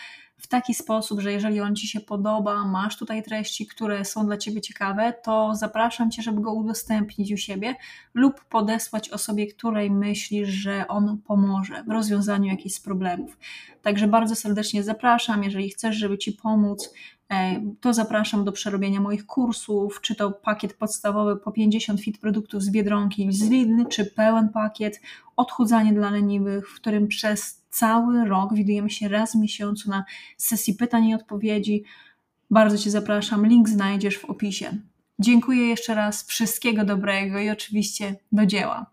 w 0.43 0.47
taki 0.47 0.73
sposób, 0.73 1.19
że 1.19 1.31
jeżeli 1.31 1.59
on 1.59 1.75
Ci 1.75 1.87
się 1.87 1.99
podoba, 1.99 2.65
masz 2.65 2.97
tutaj 2.97 3.23
treści, 3.23 3.67
które 3.67 4.05
są 4.05 4.25
dla 4.25 4.37
Ciebie 4.37 4.61
ciekawe, 4.61 5.13
to 5.23 5.55
zapraszam 5.55 6.11
Cię, 6.11 6.21
żeby 6.21 6.41
go 6.41 6.53
udostępnić 6.53 7.31
u 7.31 7.37
siebie 7.37 7.75
lub 8.13 8.45
podesłać 8.45 9.09
osobie, 9.09 9.47
której 9.47 9.91
myślisz, 9.91 10.49
że 10.49 10.87
on 10.87 11.17
pomoże 11.17 11.83
w 11.87 11.91
rozwiązaniu 11.91 12.51
jakichś 12.51 12.79
problemów. 12.79 13.37
Także 13.81 14.07
bardzo 14.07 14.35
serdecznie 14.35 14.83
zapraszam, 14.83 15.43
jeżeli 15.43 15.69
chcesz, 15.69 15.95
żeby 15.95 16.17
Ci 16.17 16.31
pomóc, 16.31 16.93
e, 17.29 17.61
to 17.81 17.93
zapraszam 17.93 18.45
do 18.45 18.51
przerobienia 18.51 18.99
moich 18.99 19.25
kursów, 19.25 20.01
czy 20.01 20.15
to 20.15 20.31
pakiet 20.31 20.73
podstawowy 20.73 21.37
po 21.37 21.51
50 21.51 22.01
fit 22.01 22.17
produktów 22.17 22.63
z 22.63 22.69
Biedronki 22.69 23.33
z 23.33 23.49
Lidl, 23.49 23.85
czy 23.89 24.05
pełen 24.05 24.49
pakiet 24.49 25.01
odchudzanie 25.35 25.93
dla 25.93 26.09
leniwych, 26.09 26.69
w 26.69 26.75
którym 26.75 27.07
przez 27.07 27.62
cały 27.73 28.25
rok 28.25 28.53
widujemy 28.53 28.89
się 28.89 29.07
raz 29.07 29.31
w 29.31 29.39
miesiącu 29.39 29.89
na 29.89 30.05
sesji 30.37 30.73
pytań 30.73 31.05
i 31.05 31.15
odpowiedzi. 31.15 31.83
Bardzo 32.49 32.77
Cię 32.77 32.91
zapraszam, 32.91 33.47
link 33.47 33.69
znajdziesz 33.69 34.17
w 34.17 34.25
opisie. 34.25 34.77
Dziękuję 35.19 35.67
jeszcze 35.67 35.95
raz, 35.95 36.27
wszystkiego 36.27 36.85
dobrego 36.85 37.39
i 37.39 37.49
oczywiście 37.49 38.15
do 38.31 38.45
dzieła. 38.45 38.85